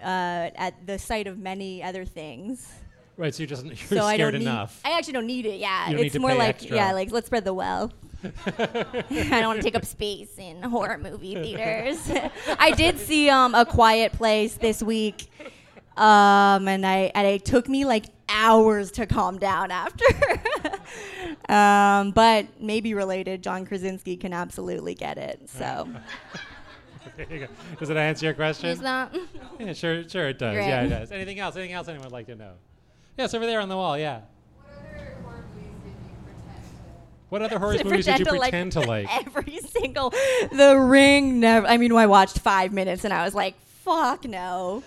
uh, 0.00 0.50
at 0.54 0.86
the 0.86 0.98
sight 0.98 1.26
of 1.26 1.38
many 1.38 1.82
other 1.82 2.04
things. 2.04 2.72
Right, 3.16 3.34
so 3.34 3.42
you're 3.42 3.48
just 3.48 3.64
you're 3.66 3.76
so 3.76 4.04
I 4.04 4.14
scared 4.14 4.32
don't 4.32 4.40
need, 4.40 4.46
enough. 4.46 4.80
I 4.84 4.96
actually 4.96 5.14
don't 5.14 5.26
need 5.26 5.46
it. 5.46 5.58
Yeah, 5.60 5.86
You 5.88 5.92
don't 5.94 6.02
need 6.02 6.06
it's 6.08 6.18
more 6.18 6.34
like 6.34 6.48
extra. 6.50 6.76
yeah, 6.76 6.92
like 6.92 7.10
let's 7.10 7.26
spread 7.26 7.44
the 7.44 7.54
wealth. 7.54 7.92
I 8.24 8.32
don't 9.40 9.46
want 9.46 9.58
to 9.58 9.62
take 9.62 9.74
up 9.76 9.84
space 9.84 10.38
in 10.38 10.62
horror 10.62 10.98
movie 10.98 11.34
theaters. 11.34 11.98
I 12.58 12.72
did 12.72 12.98
see 12.98 13.30
um, 13.30 13.54
a 13.54 13.64
Quiet 13.64 14.12
Place 14.12 14.54
this 14.54 14.82
week, 14.82 15.30
um, 15.96 16.68
and 16.68 16.86
I 16.86 17.10
and 17.14 17.26
it 17.26 17.44
took 17.44 17.68
me 17.68 17.84
like 17.84 18.06
hours 18.28 18.90
to 18.92 19.06
calm 19.06 19.38
down 19.38 19.70
after. 19.70 20.04
um, 21.48 22.10
but 22.12 22.46
maybe 22.60 22.94
related, 22.94 23.42
John 23.42 23.66
Krasinski 23.66 24.16
can 24.16 24.32
absolutely 24.32 24.94
get 24.94 25.18
it. 25.18 25.48
So 25.48 25.88
There 27.16 27.26
you 27.30 27.38
go. 27.40 27.46
Does 27.78 27.90
it 27.90 27.96
answer 27.96 28.26
your 28.26 28.34
question? 28.34 28.70
it's 28.70 28.80
not. 28.80 29.14
Yeah, 29.58 29.72
sure, 29.74 30.08
sure 30.08 30.28
it 30.28 30.38
does. 30.38 30.54
Great. 30.54 30.68
Yeah, 30.68 30.82
it 30.82 30.88
does. 30.88 31.12
Anything 31.12 31.38
else? 31.38 31.56
Anything 31.56 31.74
else 31.74 31.88
anyone 31.88 32.04
would 32.06 32.12
like 32.12 32.26
to 32.26 32.34
know? 32.34 32.52
Yes, 33.18 33.34
over 33.34 33.44
there 33.46 33.60
on 33.60 33.68
the 33.68 33.76
wall. 33.76 33.98
Yeah. 33.98 34.20
What 34.68 34.82
other 34.82 35.18
horror 35.18 35.44
movies 35.54 35.94
What 37.28 37.42
other 37.42 37.58
horror 37.58 37.72
movies 37.84 38.04
did 38.06 38.16
did 38.16 38.20
you 38.20 38.24
pretend 38.26 38.26
to 38.26 38.32
like 38.32 38.50
pretend 38.50 38.72
to 38.72 38.80
like? 38.80 39.26
Every 39.26 39.58
single 39.58 40.10
The 40.10 40.78
Ring 40.78 41.40
never 41.40 41.66
I 41.66 41.76
mean 41.76 41.92
I 41.92 42.06
watched 42.06 42.38
5 42.38 42.72
minutes 42.72 43.04
and 43.04 43.12
I 43.12 43.24
was 43.24 43.34
like 43.34 43.54
fuck 43.84 44.24
no. 44.24 44.82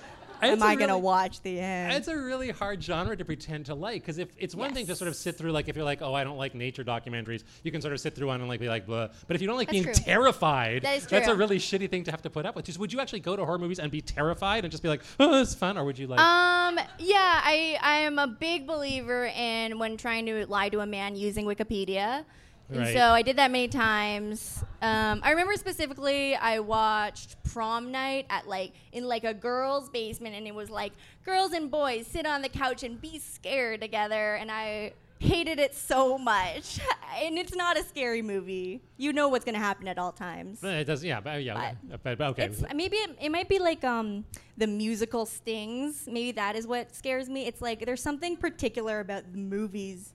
Am 0.48 0.64
I 0.64 0.76
going 0.76 0.90
to 0.90 0.98
watch 0.98 1.42
the 1.42 1.60
end? 1.60 1.94
It's 1.94 2.08
a 2.08 2.18
really 2.18 2.50
hard 2.50 2.84
genre 2.84 3.16
to 3.16 3.26
pretend 3.26 3.68
to 3.68 3.76
like 3.76 4.02
because 4.02 4.18
if 4.18 4.30
it's 4.38 4.56
one 4.56 4.74
thing 4.74 4.88
to 4.88 4.96
sort 4.96 5.08
of 5.08 5.16
sit 5.16 5.38
through, 5.38 5.52
like 5.52 5.68
if 5.70 5.76
you're 5.76 5.86
like, 5.86 6.02
oh, 6.02 6.14
I 6.14 6.24
don't 6.24 6.38
like 6.38 6.56
nature 6.56 6.84
documentaries, 6.84 7.44
you 7.64 7.72
can 7.72 7.82
sort 7.82 7.94
of 7.94 8.00
sit 8.00 8.16
through 8.16 8.28
one 8.28 8.40
and 8.40 8.50
like 8.50 8.60
be 8.60 8.68
like, 8.68 8.86
blah. 8.86 9.10
But 9.28 9.36
if 9.36 9.42
you 9.42 9.48
don't 9.48 9.58
like 9.58 9.68
That's 9.68 9.84
being 9.84 9.96
true. 9.96 10.04
terrified, 10.04 10.84
That 10.84 11.02
that's 11.10 11.28
a 11.28 11.36
really 11.36 11.58
shitty 11.58 11.90
thing 11.90 12.04
to 12.06 12.12
have 12.12 12.22
to 12.24 12.30
put 12.30 12.46
up 12.46 12.56
with. 12.56 12.66
Just 12.66 12.80
would 12.80 12.92
you 12.94 13.00
actually 13.00 13.22
go 13.22 13.36
to 13.36 13.46
horror 13.46 13.60
movies 13.60 13.80
and 13.80 13.92
be 13.92 14.02
terrified 14.02 14.64
and 14.66 14.72
just 14.72 14.84
be 14.84 14.90
like, 14.90 15.02
oh, 15.20 15.42
it's 15.42 15.54
fun, 15.54 15.78
or 15.78 15.86
would 15.86 15.98
you 15.98 16.08
like? 16.08 16.20
Um, 16.20 16.80
yeah, 17.00 17.42
I, 17.44 17.78
I 17.82 17.96
am 18.00 18.20
a 18.20 18.28
big 18.28 18.68
believer 18.68 19.26
in 19.26 19.80
when 19.80 19.98
trying 19.98 20.26
to 20.28 20.46
lie 20.48 20.70
to 20.70 20.80
a 20.80 20.86
man 20.86 21.16
using 21.16 21.46
Wikipedia. 21.46 22.26
And 22.70 22.80
Right. 22.80 22.94
so 22.94 23.00
I 23.00 23.22
did 23.22 23.36
that 23.38 23.52
many 23.52 23.68
times. 23.68 24.64
Um, 24.82 25.20
I 25.24 25.32
remember 25.32 25.56
specifically 25.56 26.36
I 26.36 26.60
watched 26.60 27.44
prom 27.44 27.92
night 27.92 28.26
at 28.30 28.48
like 28.48 28.74
in 28.92 29.06
like 29.08 29.24
a 29.24 29.34
girls' 29.34 29.90
basement, 29.90 30.36
and 30.36 30.48
it 30.48 30.56
was 30.56 30.70
like 30.70 30.94
girls 31.26 31.52
and 31.52 31.70
boys 31.70 32.08
sit 32.08 32.26
on 32.26 32.42
the 32.42 32.50
couch 32.50 32.84
and 32.84 33.00
be 33.00 33.20
scared 33.20 33.82
together, 33.82 34.36
and 34.36 34.50
I 34.52 34.94
hated 35.20 35.58
it 35.60 35.74
so 35.76 36.18
much. 36.18 36.80
and 37.22 37.38
it's 37.38 37.56
not 37.56 37.78
a 37.78 37.84
scary 37.84 38.22
movie. 38.22 38.82
You 38.98 39.14
know 39.14 39.30
what's 39.30 39.46
gonna 39.46 39.58
happen 39.60 39.88
at 39.88 39.98
all 39.98 40.12
times. 40.12 40.64
It 40.64 40.86
does, 40.86 41.04
yeah, 41.04 41.20
but, 41.22 41.44
yeah, 41.44 41.74
but, 42.04 42.18
but 42.18 42.22
okay. 42.32 42.46
It's 42.46 42.64
maybe 42.74 42.98
it, 42.98 43.18
it 43.22 43.30
might 43.30 43.50
be 43.50 43.60
like 43.60 43.84
um 43.84 44.26
the 44.58 44.68
musical 44.68 45.26
stings. 45.26 46.08
Maybe 46.08 46.32
that 46.34 46.56
is 46.56 46.66
what 46.66 46.96
scares 46.96 47.30
me. 47.30 47.46
It's 47.46 47.62
like 47.62 47.86
there's 47.86 48.02
something 48.02 48.36
particular 48.38 49.00
about 49.00 49.32
the 49.32 49.38
movies. 49.38 50.14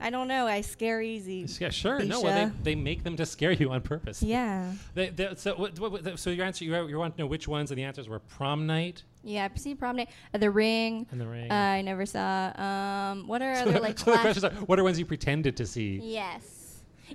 I 0.00 0.10
don't 0.10 0.28
know. 0.28 0.46
I 0.46 0.62
scare 0.62 1.02
easy. 1.02 1.46
yeah, 1.60 1.68
sure. 1.70 2.00
No, 2.02 2.20
well, 2.22 2.48
they, 2.48 2.72
they 2.72 2.74
make 2.74 3.04
them 3.04 3.16
to 3.16 3.26
scare 3.26 3.52
you 3.52 3.70
on 3.70 3.80
purpose. 3.82 4.22
Yeah. 4.22 4.72
They, 4.94 5.10
they, 5.10 5.28
so, 5.36 5.54
what, 5.56 5.78
what, 5.78 5.92
what- 5.92 6.18
so 6.18 6.30
your 6.30 6.44
answer, 6.46 6.64
you, 6.64 6.88
you 6.88 6.98
want 6.98 7.16
to 7.16 7.22
know 7.22 7.26
which 7.26 7.46
ones, 7.46 7.70
and 7.70 7.78
the 7.78 7.84
answers 7.84 8.08
were 8.08 8.18
prom 8.18 8.66
night 8.66 9.02
Yeah, 9.22 9.44
I've 9.44 9.58
seen 9.58 9.76
Prom 9.76 9.96
Night, 9.96 10.08
uh, 10.34 10.38
The 10.38 10.50
Ring. 10.50 11.06
and 11.10 11.20
the 11.20 11.26
ring. 11.26 11.50
Uh, 11.50 11.54
I 11.54 11.82
never 11.82 12.06
saw. 12.06 12.52
Um, 12.60 13.26
what 13.28 13.42
are 13.42 13.52
other 13.62 13.78
like? 13.80 13.98
so 13.98 14.10
the 14.12 14.18
questions 14.18 14.44
are, 14.44 14.50
what 14.66 14.78
are 14.78 14.84
ones 14.84 14.98
you 14.98 15.04
pretended 15.04 15.56
to 15.58 15.66
see? 15.66 16.00
yes. 16.02 16.56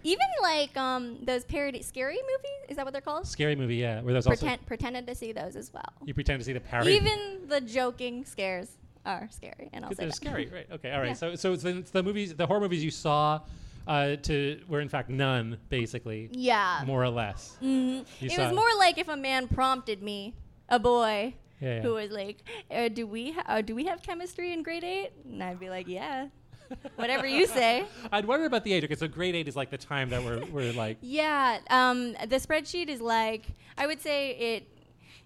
Even 0.03 0.25
like 0.41 0.75
um 0.75 1.19
those 1.23 1.45
parody 1.45 1.81
scary 1.81 2.17
movies. 2.17 2.69
Is 2.69 2.75
that 2.75 2.83
what 2.85 2.91
they're 2.91 2.99
called? 3.01 3.25
Scary 3.25 3.55
movie, 3.55 3.77
yeah. 3.77 4.01
Where 4.01 4.11
there's 4.11 4.27
also 4.27 4.39
Pretend 4.41 4.65
pretended 4.65 5.07
to 5.07 5.15
see 5.15 5.31
those 5.31 5.55
as 5.55 5.71
well. 5.73 5.85
you 6.03 6.13
pretend 6.13 6.39
to 6.41 6.45
see 6.45 6.51
the 6.51 6.59
parody. 6.59 6.91
Even 6.95 7.47
the 7.47 7.61
joking 7.61 8.25
scares 8.25 8.75
are 9.05 9.27
scary, 9.31 9.69
and 9.73 9.85
I'll 9.85 9.91
say 9.91 9.95
They're 9.97 10.07
that. 10.07 10.15
scary, 10.15 10.49
right? 10.53 10.67
Okay, 10.73 10.91
all 10.91 10.99
right. 10.99 11.09
Yeah. 11.09 11.13
So, 11.13 11.35
so 11.35 11.53
it's 11.53 11.63
the, 11.63 11.77
it's 11.77 11.91
the 11.91 12.03
movies, 12.03 12.33
the 12.35 12.45
horror 12.47 12.59
movies 12.59 12.83
you 12.83 12.91
saw, 12.91 13.39
uh, 13.87 14.15
to 14.17 14.59
were 14.67 14.81
in 14.81 14.89
fact 14.89 15.09
none, 15.09 15.57
basically, 15.69 16.29
Yeah. 16.31 16.83
more 16.85 17.03
or 17.03 17.09
less. 17.09 17.55
hmm 17.59 17.99
It 18.21 18.37
was 18.37 18.53
more 18.53 18.69
like 18.79 18.97
if 18.97 19.07
a 19.07 19.15
man 19.17 19.47
prompted 19.47 20.01
me, 20.01 20.33
a 20.69 20.79
boy, 20.79 21.35
Yeah, 21.61 21.75
yeah. 21.75 21.81
who 21.83 21.93
was 21.93 22.09
like, 22.11 22.37
uh, 22.71 22.87
"Do 22.89 23.05
we 23.07 23.31
ha- 23.31 23.43
uh, 23.47 23.61
do 23.61 23.75
we 23.75 23.85
have 23.85 24.01
chemistry 24.01 24.51
in 24.53 24.63
grade 24.63 24.83
eight? 24.83 25.11
And 25.23 25.43
I'd 25.43 25.59
be 25.59 25.69
like, 25.69 25.87
"Yeah, 25.87 26.27
whatever 26.95 27.27
you 27.27 27.45
say." 27.45 27.85
I'd 28.11 28.25
wonder 28.25 28.45
about 28.45 28.63
the 28.63 28.73
age. 28.73 28.83
Okay, 28.83 28.95
so 28.95 29.07
grade 29.07 29.35
eight 29.35 29.47
is 29.47 29.55
like 29.55 29.69
the 29.69 29.77
time 29.77 30.09
that 30.09 30.23
we're, 30.23 30.43
we're 30.47 30.73
like, 30.73 30.97
Yeah, 31.01 31.59
um, 31.69 32.13
the 32.13 32.37
spreadsheet 32.37 32.87
is 32.89 32.99
like 33.01 33.45
I 33.77 33.85
would 33.87 34.01
say 34.01 34.31
it. 34.31 34.67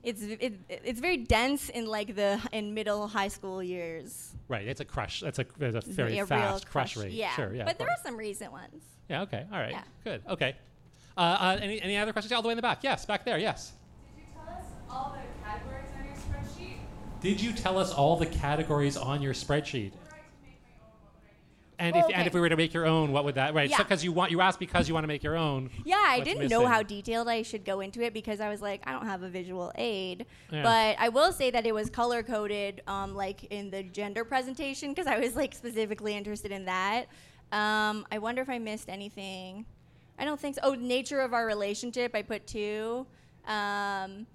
It's 0.03 0.21
it, 0.21 0.53
it's 0.69 0.99
very 0.99 1.17
dense 1.17 1.69
in 1.69 1.85
like 1.85 2.15
the 2.15 2.39
in 2.53 2.73
middle 2.73 3.07
high 3.07 3.27
school 3.27 3.61
years. 3.61 4.33
right. 4.47 4.65
It's 4.65 4.79
a 4.79 4.85
crush. 4.85 5.19
That's 5.19 5.39
a, 5.39 5.45
there's 5.57 5.75
a 5.75 5.81
very 5.81 6.13
a 6.13 6.15
real 6.17 6.25
fast 6.25 6.67
crush, 6.67 6.95
rate. 6.95 7.11
Yeah, 7.11 7.35
Sure, 7.35 7.53
yeah. 7.53 7.65
but 7.65 7.77
there 7.77 7.89
are 7.89 7.97
some 8.03 8.15
recent 8.15 8.51
ones. 8.51 8.81
Yeah. 9.09 9.23
Okay. 9.23 9.45
All 9.51 9.59
right. 9.59 9.71
Yeah. 9.71 9.81
Good. 10.05 10.21
Okay. 10.29 10.55
Uh, 11.17 11.19
uh, 11.19 11.57
any 11.61 11.81
any 11.81 11.97
other 11.97 12.13
questions? 12.13 12.31
All 12.31 12.41
the 12.41 12.47
way 12.47 12.53
in 12.53 12.57
the 12.57 12.61
back. 12.61 12.79
Yes, 12.81 13.05
back 13.05 13.25
there. 13.25 13.37
Yes. 13.37 13.73
Did 14.15 14.21
you 14.21 14.31
tell 14.33 14.53
us 14.55 14.65
all 14.89 15.15
the 15.17 15.43
categories 15.43 15.89
on 15.97 16.05
your 16.05 16.15
spreadsheet? 16.15 17.21
Did 17.21 17.41
you 17.41 17.51
tell 17.51 17.77
us 17.77 17.93
all 17.93 18.15
the 18.15 18.25
categories 18.25 18.95
on 18.95 19.21
your 19.21 19.33
spreadsheet? 19.33 19.91
And 21.79 21.95
if 21.95 22.05
and 22.13 22.27
if 22.27 22.33
we 22.33 22.41
were 22.41 22.49
to 22.49 22.57
make 22.57 22.73
your 22.73 22.85
own, 22.85 23.13
what 23.13 23.23
would 23.23 23.35
that? 23.35 23.53
Right. 23.53 23.69
Yeah. 23.69 23.77
because 23.77 24.03
you 24.03 24.11
want 24.11 24.31
you 24.31 24.41
asked 24.41 24.59
because 24.59 24.87
you 24.89 24.93
want 24.93 25.05
to 25.05 25.07
make 25.07 25.23
your 25.23 25.37
own. 25.37 25.69
Yeah, 25.85 26.03
I 26.05 26.19
didn't 26.19 26.49
know 26.49 26.65
how 26.67 26.83
detailed 26.83 27.29
I 27.29 27.41
should 27.41 27.63
go 27.63 27.79
into 27.79 28.01
it 28.01 28.13
because 28.13 28.41
I 28.41 28.49
was 28.49 28.61
like, 28.61 28.81
I 28.85 28.91
don't 28.91 29.05
have 29.05 29.23
a 29.23 29.29
visual 29.29 29.71
aid. 29.75 30.25
Yeah. 30.51 30.63
But 30.63 30.97
I 30.99 31.07
will 31.09 31.31
say 31.31 31.49
that 31.51 31.65
it 31.65 31.73
was 31.73 31.89
color 31.89 32.21
coded, 32.21 32.81
um, 32.85 33.15
like 33.15 33.45
in 33.45 33.69
the 33.71 33.81
gender 33.83 34.25
presentation, 34.25 34.89
because 34.89 35.07
I 35.07 35.17
was 35.19 35.35
like 35.37 35.55
specifically 35.55 36.15
interested 36.15 36.51
in 36.51 36.65
that. 36.65 37.05
Um, 37.51 38.05
I 38.11 38.17
wonder 38.19 38.41
if 38.41 38.49
I 38.49 38.59
missed 38.59 38.89
anything. 38.89 39.65
I 40.19 40.25
don't 40.25 40.39
think 40.39 40.55
so. 40.55 40.61
Oh, 40.63 40.73
nature 40.75 41.21
of 41.21 41.33
our 41.33 41.45
relationship, 41.45 42.13
I 42.13 42.21
put 42.23 42.45
two. 42.45 43.07
Um, 43.47 44.27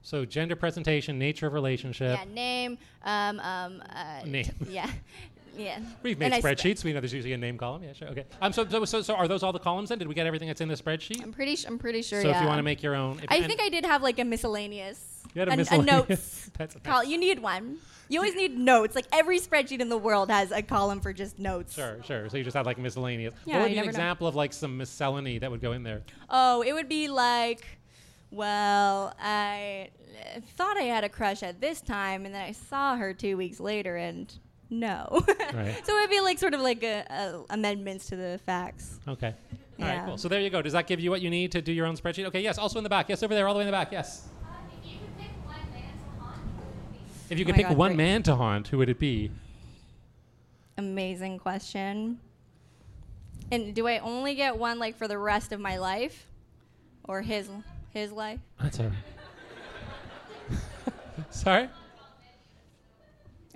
So 0.00 0.24
gender 0.24 0.56
presentation, 0.56 1.18
nature 1.18 1.46
of 1.46 1.52
relationship. 1.52 2.18
yeah, 2.18 2.32
name. 2.32 2.78
Um, 3.04 3.38
um, 3.40 3.82
uh, 3.94 4.24
Name. 4.24 4.50
Yeah. 4.70 4.90
Yeah. 5.58 5.80
We've 6.02 6.18
made 6.18 6.32
And 6.32 6.42
spreadsheets. 6.42 6.84
we 6.84 6.92
know 6.92 7.00
there's 7.00 7.12
usually 7.12 7.32
a 7.32 7.36
name 7.38 7.58
column. 7.58 7.82
Yeah, 7.82 7.92
sure. 7.92 8.08
Okay. 8.08 8.24
Um, 8.40 8.52
so, 8.52 8.66
so, 8.68 8.84
so, 8.84 9.02
so 9.02 9.14
are 9.14 9.26
those 9.28 9.42
all 9.42 9.52
the 9.52 9.58
columns 9.58 9.88
then? 9.88 9.98
Did 9.98 10.08
we 10.08 10.14
get 10.14 10.26
everything 10.26 10.48
that's 10.48 10.60
in 10.60 10.68
the 10.68 10.74
spreadsheet? 10.74 11.22
I'm 11.22 11.32
pretty. 11.32 11.56
Sh- 11.56 11.64
I'm 11.66 11.78
pretty 11.78 12.02
sure. 12.02 12.22
so 12.22 12.28
yeah. 12.28 12.36
if 12.36 12.42
you 12.42 12.48
want 12.48 12.58
to 12.58 12.62
make 12.62 12.82
your 12.82 12.94
own, 12.94 13.20
I 13.28 13.42
think 13.46 13.60
I 13.60 13.68
did 13.68 13.84
have 13.84 14.02
like 14.02 14.18
a 14.18 14.24
miscellaneous. 14.24 15.22
You 15.34 15.40
had 15.40 15.48
a 15.48 15.52
an- 15.52 15.58
miscellaneous- 15.58 16.08
notes. 16.08 16.50
That's- 16.58 16.76
Col- 16.84 17.04
you 17.04 17.18
need 17.18 17.40
one. 17.40 17.78
You 18.10 18.20
always 18.20 18.34
need 18.34 18.56
notes. 18.58 18.94
Like 18.94 19.04
every 19.12 19.38
spreadsheet 19.38 19.80
in 19.80 19.90
the 19.90 19.98
world 19.98 20.30
has 20.30 20.50
a 20.50 20.62
column 20.62 21.00
for 21.00 21.12
just 21.12 21.38
notes. 21.38 21.74
Sure, 21.74 22.02
sure. 22.04 22.28
So 22.30 22.38
you 22.38 22.44
just 22.44 22.56
had 22.56 22.64
like 22.64 22.78
miscellaneous. 22.78 23.34
Yeah, 23.44 23.56
what 23.56 23.62
would 23.64 23.66
be 23.66 23.72
an 23.72 23.76
never 23.76 23.86
know. 23.86 23.90
example 23.90 24.26
of 24.26 24.34
like 24.34 24.52
some 24.54 24.78
miscellany 24.78 25.38
that 25.40 25.50
would 25.50 25.60
go 25.60 25.72
in 25.72 25.82
there? 25.82 26.02
Oh, 26.30 26.62
it 26.62 26.72
would 26.72 26.88
be 26.88 27.08
like, 27.08 27.66
well, 28.30 29.14
I 29.20 29.90
thought 30.56 30.76
I 30.78 30.82
had 30.84 31.04
a 31.04 31.08
crush 31.10 31.42
at 31.42 31.60
this 31.60 31.80
time, 31.82 32.24
and 32.24 32.34
then 32.34 32.42
I 32.42 32.52
saw 32.52 32.96
her 32.96 33.12
two 33.12 33.36
weeks 33.36 33.60
later, 33.60 33.96
and 33.96 34.32
no. 34.70 35.22
Right. 35.54 35.80
so 35.86 35.96
it 35.96 36.00
would 36.02 36.10
be 36.10 36.20
like 36.20 36.38
sort 36.38 36.54
of 36.54 36.60
like 36.60 36.82
a, 36.82 37.04
a 37.10 37.44
amendments 37.54 38.06
to 38.08 38.16
the 38.16 38.38
facts. 38.46 38.98
Okay. 39.08 39.34
All 39.80 39.84
right, 39.86 39.94
Yeah. 39.94 40.04
cool. 40.06 40.18
So 40.18 40.28
there 40.28 40.40
you 40.40 40.50
go. 40.50 40.60
Does 40.62 40.72
that 40.74 40.86
give 40.86 41.00
you 41.00 41.10
what 41.10 41.20
you 41.20 41.30
need 41.30 41.52
to 41.52 41.62
do 41.62 41.72
your 41.72 41.86
own 41.86 41.96
spreadsheet? 41.96 42.26
Okay, 42.26 42.40
yes. 42.40 42.58
Also 42.58 42.78
in 42.78 42.82
the 42.84 42.90
back. 42.90 43.08
Yes, 43.08 43.22
over 43.22 43.34
there, 43.34 43.46
all 43.46 43.54
the 43.54 43.58
way 43.58 43.62
in 43.64 43.68
the 43.68 43.72
back. 43.72 43.92
Yes. 43.92 44.28
Uh, 44.42 44.48
if 44.80 44.88
you 44.88 45.04
could 45.04 45.14
pick 45.16 45.30
one 45.46 45.56
man 45.56 45.92
to 45.92 46.24
haunt, 46.24 46.68
who 46.68 46.78
would 46.78 46.88
it 46.88 47.28
be? 47.28 47.30
If 47.30 47.38
you 47.38 47.44
Oh 47.48 47.52
pick 47.56 47.68
God, 47.68 47.76
one 47.76 47.90
great. 47.90 47.96
man 47.96 48.22
to 48.24 48.34
haunt, 48.36 48.68
who 48.68 48.78
would 48.78 48.88
it 48.88 48.98
be? 48.98 49.30
Amazing 50.76 51.38
question. 51.38 52.18
And 53.50 53.74
do 53.74 53.86
I 53.86 53.98
only 53.98 54.34
get 54.34 54.56
one 54.58 54.78
like 54.78 54.96
for 54.96 55.08
the 55.08 55.18
rest 55.18 55.52
of 55.52 55.60
my 55.60 55.78
life, 55.78 56.26
or 57.04 57.22
his 57.22 57.48
his 57.92 58.12
life? 58.12 58.40
That's 58.60 58.78
all 58.80 58.86
right. 58.86 58.94
Sorry? 61.30 61.68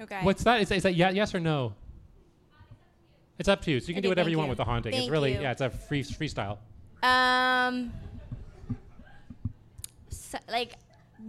Okay. 0.02 0.20
What's 0.22 0.42
that? 0.44 0.60
Is, 0.60 0.70
is 0.70 0.82
that 0.82 0.94
yes 0.94 1.34
or 1.34 1.40
no? 1.40 1.74
It's 3.38 3.48
up 3.48 3.62
to 3.62 3.70
you. 3.70 3.80
So 3.80 3.88
you 3.88 3.94
can 3.94 3.98
Okay, 4.00 4.02
do 4.02 4.08
whatever 4.10 4.26
thank 4.26 4.32
you 4.32 4.38
want 4.38 4.48
you. 4.48 4.50
with 4.50 4.58
the 4.58 4.64
haunting. 4.64 4.94
it's 4.94 5.08
really 5.08 5.34
you. 5.34 5.40
yeah, 5.40 5.52
it's 5.52 5.60
a 5.60 5.70
free 5.70 6.02
freestyle. 6.02 6.58
Um, 7.02 7.92
so, 10.08 10.38
like 10.48 10.74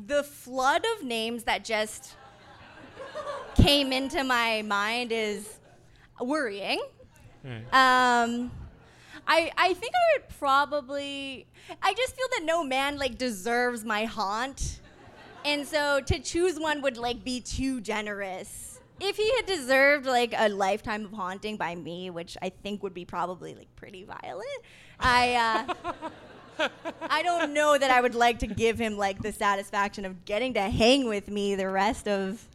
the 0.07 0.23
flood 0.23 0.83
of 0.97 1.03
names 1.05 1.43
that 1.45 1.63
just 1.63 2.15
came 3.55 3.91
into 3.91 4.23
my 4.23 4.61
mind 4.63 5.11
is 5.11 5.59
worrying. 6.19 6.81
Right. 7.43 7.63
Um, 7.73 8.51
I 9.27 9.51
I 9.57 9.73
think 9.73 9.93
I 9.95 10.17
would 10.19 10.29
probably. 10.37 11.47
I 11.81 11.93
just 11.93 12.15
feel 12.15 12.27
that 12.37 12.43
no 12.45 12.63
man 12.63 12.97
like 12.97 13.17
deserves 13.17 13.83
my 13.85 14.05
haunt, 14.05 14.79
and 15.45 15.65
so 15.67 16.01
to 16.01 16.19
choose 16.19 16.59
one 16.59 16.81
would 16.81 16.97
like 16.97 17.23
be 17.23 17.39
too 17.41 17.81
generous. 17.81 18.62
If 18.99 19.17
he 19.17 19.29
had 19.35 19.45
deserved 19.45 20.05
like 20.05 20.33
a 20.37 20.49
lifetime 20.49 21.05
of 21.05 21.11
haunting 21.11 21.57
by 21.57 21.75
me, 21.75 22.09
which 22.09 22.37
I 22.41 22.49
think 22.49 22.83
would 22.83 22.93
be 22.93 23.05
probably 23.05 23.55
like 23.55 23.73
pretty 23.75 24.03
violent, 24.05 24.47
I 24.99 25.67
uh, 26.59 26.69
I 27.09 27.23
don't 27.23 27.53
know 27.53 27.77
that 27.77 27.91
I 27.91 28.01
would 28.01 28.15
like 28.15 28.39
to 28.39 28.47
give 28.47 28.79
him 28.79 28.97
like 28.97 29.21
the 29.21 29.31
satisfaction 29.31 30.05
of 30.05 30.25
getting 30.25 30.53
to 30.53 30.61
hang 30.61 31.07
with 31.07 31.27
me 31.27 31.55
the 31.55 31.69
rest 31.69 32.07
of 32.07 32.47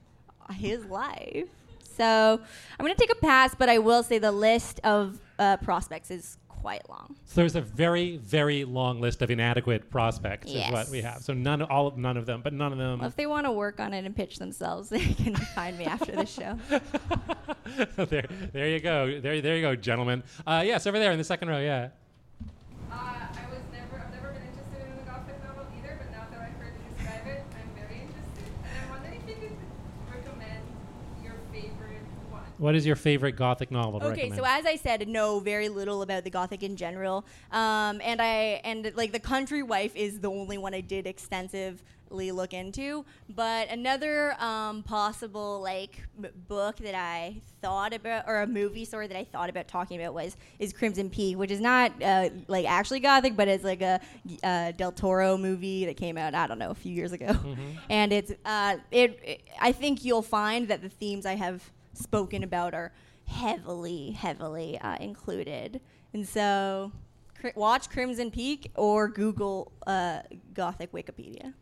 his 0.53 0.85
life. 0.87 1.49
So 1.97 2.41
I'm 2.79 2.85
gonna 2.85 2.95
take 2.95 3.13
a 3.13 3.17
pass, 3.17 3.55
but 3.55 3.69
I 3.69 3.79
will 3.79 4.03
say 4.03 4.19
the 4.19 4.33
list 4.33 4.81
of 4.85 5.19
uh, 5.39 5.57
prospects 5.59 6.11
is 6.11 6.39
quite 6.61 6.89
long. 6.89 7.17
So 7.27 7.41
there's 7.41 7.57
a 7.57 7.61
very, 7.61 8.17
very 8.17 8.65
long 8.65 9.01
list 9.01 9.23
of 9.23 9.31
inadequate 9.31 9.91
prospects 9.91 10.51
is 10.51 10.71
what 10.71 10.89
we 10.89 11.03
have. 11.03 11.23
So 11.23 11.33
none, 11.33 11.63
all, 11.63 11.93
none 11.97 12.17
of 12.17 12.27
them, 12.27 12.43
but 12.43 12.53
none 12.53 12.73
of 12.73 12.79
them. 12.79 12.99
Well, 12.99 13.09
if 13.09 13.17
they 13.17 13.27
want 13.27 13.47
to 13.47 13.53
work 13.53 13.81
on 13.81 13.95
it 13.95 14.05
and 14.05 14.15
pitch 14.15 14.39
themselves, 14.39 14.89
they 14.91 15.01
can 15.01 15.35
find 15.35 15.79
me 15.79 15.85
after 15.85 16.13
the 16.13 16.27
show. 16.27 16.59
there, 18.05 18.27
there 18.53 18.69
you 18.69 18.81
go. 18.81 19.21
There, 19.21 19.41
there 19.41 19.57
you 19.57 19.63
go, 19.63 19.77
gentlemen. 19.77 20.23
Uh, 20.47 20.63
yes, 20.65 20.87
over 20.87 20.99
there 20.99 21.13
in 21.13 21.19
the 21.19 21.25
second 21.25 21.49
row. 21.49 21.61
Yeah. 21.61 21.89
Uh, 22.91 23.28
What 32.59 32.75
is 32.75 32.85
your 32.85 32.97
favorite 32.97 33.33
gothic 33.37 33.71
novel 33.71 33.97
Okay, 34.03 34.09
recommend? 34.09 34.35
so 34.37 34.45
as 34.47 34.67
I 34.67 34.77
said, 34.77 35.09
know 35.09 35.39
very 35.41 35.69
little 35.69 36.03
about 36.03 36.25
the 36.25 36.31
Gothic 36.31 36.63
in 36.63 36.77
general, 36.77 37.25
um, 37.53 38.01
and 38.05 38.21
I 38.21 38.61
and 38.65 38.93
like 38.97 39.13
the 39.13 39.21
Country 39.21 39.63
Wife 39.63 39.95
is 39.95 40.21
the 40.21 40.31
only 40.31 40.59
one 40.59 40.75
I 40.75 40.81
did 40.81 41.07
extensively 41.07 42.33
look 42.33 42.53
into. 42.55 43.05
But 43.29 43.69
another 43.71 44.35
um, 44.43 44.83
possible 44.83 45.61
like 45.63 46.03
m- 46.23 46.31
book 46.49 46.77
that 46.79 46.95
I 46.97 47.41
thought 47.63 47.93
about, 47.95 48.25
or 48.27 48.41
a 48.43 48.47
movie, 48.47 48.85
sorry, 48.85 49.07
that 49.07 49.17
I 49.17 49.25
thought 49.25 49.51
about 49.51 49.69
talking 49.69 50.01
about 50.01 50.15
was 50.15 50.37
is 50.59 50.73
Crimson 50.73 51.11
Peak, 51.11 51.37
which 51.39 51.51
is 51.51 51.61
not 51.61 51.93
uh, 52.03 52.31
like 52.49 52.67
actually 52.67 53.01
Gothic, 53.01 53.37
but 53.37 53.47
it's 53.49 53.65
like 53.65 53.83
a 53.83 54.01
uh, 54.43 54.73
Del 54.73 54.93
Toro 54.93 55.37
movie 55.37 55.85
that 55.87 55.97
came 55.97 56.19
out 56.19 56.35
I 56.35 56.47
don't 56.49 56.59
know 56.59 56.71
a 56.71 56.75
few 56.75 56.93
years 56.93 57.13
ago, 57.13 57.37
and 57.89 58.13
it's 58.13 58.33
uh, 58.45 58.77
it, 58.91 59.21
it. 59.25 59.43
I 59.61 59.71
think 59.73 60.05
you'll 60.05 60.23
find 60.23 60.67
that 60.69 60.83
the 60.83 60.89
themes 60.89 61.25
I 61.25 61.37
have 61.37 61.63
spoken 61.99 62.43
about 62.43 62.75
are 62.75 62.93
heavily, 63.27 64.13
heavily 64.13 64.79
uh, 64.79 64.97
included. 65.01 65.81
And 66.13 66.27
so, 66.27 66.93
cr- 67.41 67.49
watch 67.55 67.91
Crimson 67.91 68.31
Peak 68.31 68.71
or 68.75 69.09
Google 69.09 69.73
uh, 69.87 70.21
Gothic 70.55 70.93
Wikipedia. 70.93 71.53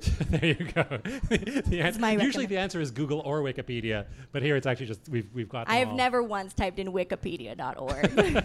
there 0.30 0.46
you 0.46 0.54
go. 0.54 0.82
the 1.28 1.80
answer, 1.82 2.22
usually 2.22 2.46
the 2.46 2.56
answer 2.56 2.80
is 2.80 2.90
Google 2.90 3.20
or 3.20 3.42
Wikipedia, 3.42 4.06
but 4.32 4.42
here 4.42 4.56
it's 4.56 4.66
actually 4.66 4.86
just 4.86 5.06
we've 5.10 5.28
we've 5.34 5.48
got. 5.48 5.68
I 5.68 5.76
have 5.76 5.88
all. 5.88 5.96
never 5.96 6.22
once 6.22 6.54
typed 6.54 6.78
in 6.78 6.90
Wikipedia.org. 6.92 8.10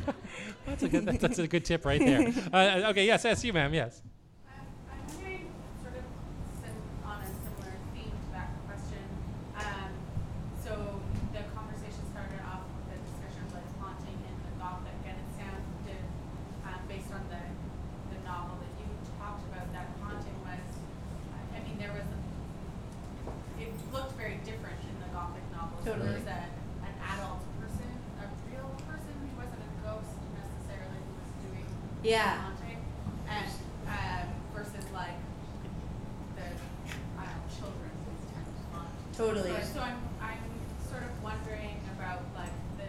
That's 0.66 0.84
a 0.84 0.90
good. 0.90 1.06
That's, 1.06 1.18
that's 1.20 1.40
a 1.40 1.48
good 1.48 1.64
tip 1.64 1.86
right 1.86 2.00
there. 2.00 2.34
Uh, 2.52 2.90
okay. 2.90 3.06
Yes. 3.06 3.24
Yes. 3.24 3.42
You, 3.46 3.54
ma'am. 3.54 3.74
Yes. 3.74 4.02
I'm 4.92 5.00
wondering, 5.08 5.48
sort 5.82 5.96
of 5.96 6.04
sim- 6.60 7.08
on 7.08 7.22
a 7.24 7.28
similar 7.28 7.72
theme 7.96 8.12
to 8.12 8.30
that 8.36 8.50
question. 8.68 9.04
Um, 9.56 9.92
so 10.60 11.00
the 11.32 11.40
conversation 11.56 12.04
started 12.12 12.42
off 12.44 12.68
with 12.84 12.96
a 12.96 13.00
discussion 13.00 13.48
of 13.48 13.54
like 13.56 13.70
haunting 13.80 14.20
in 14.28 14.36
the 14.44 14.54
Gothic, 14.60 15.00
and 15.08 15.16
it 15.16 15.30
sounded, 15.40 16.04
um, 16.68 16.80
based 16.92 17.12
on 17.16 17.24
the 17.32 17.40
the 18.12 18.20
novel 18.28 18.60
that 18.60 18.74
you 18.76 18.92
talked 19.16 19.48
about, 19.48 19.72
that 19.72 19.88
haunting 20.04 20.36
was. 20.44 20.60
I 21.56 21.64
mean, 21.64 21.78
there 21.80 21.94
was. 21.94 22.08
It 23.60 23.72
looked 23.94 24.14
very 24.20 24.38
different 24.44 24.80
in 24.84 24.96
the 25.00 25.10
Gothic 25.16 25.44
novel. 25.56 25.80
So 25.84 25.92
Totally. 25.96 26.08
there 26.12 26.20
was 26.20 26.28
a, 26.28 26.42
an 26.84 26.96
adult 27.16 27.42
person, 27.62 27.88
a 28.20 28.26
real 28.52 28.70
person 28.84 29.14
who 29.24 29.30
wasn't 29.40 29.64
a 29.64 29.72
ghost 29.86 30.12
necessarily 30.36 31.00
who 31.00 31.16
was 31.16 31.32
doing 31.48 31.68
Yeah. 32.06 32.38
haunting, 32.42 32.78
and 33.30 33.50
um, 33.88 34.28
versus 34.54 34.86
like 34.94 35.18
the 36.36 36.44
uh, 37.18 37.24
children 37.58 37.90
who 38.06 38.12
tend 38.34 38.46
to 38.46 38.76
haunt. 38.78 38.90
Totally. 39.18 39.52
So, 39.66 39.74
so 39.74 39.80
I'm 39.82 39.98
I'm 40.22 40.40
sort 40.90 41.04
of 41.04 41.24
wondering 41.24 41.80
about 41.98 42.22
like 42.36 42.54
the 42.78 42.88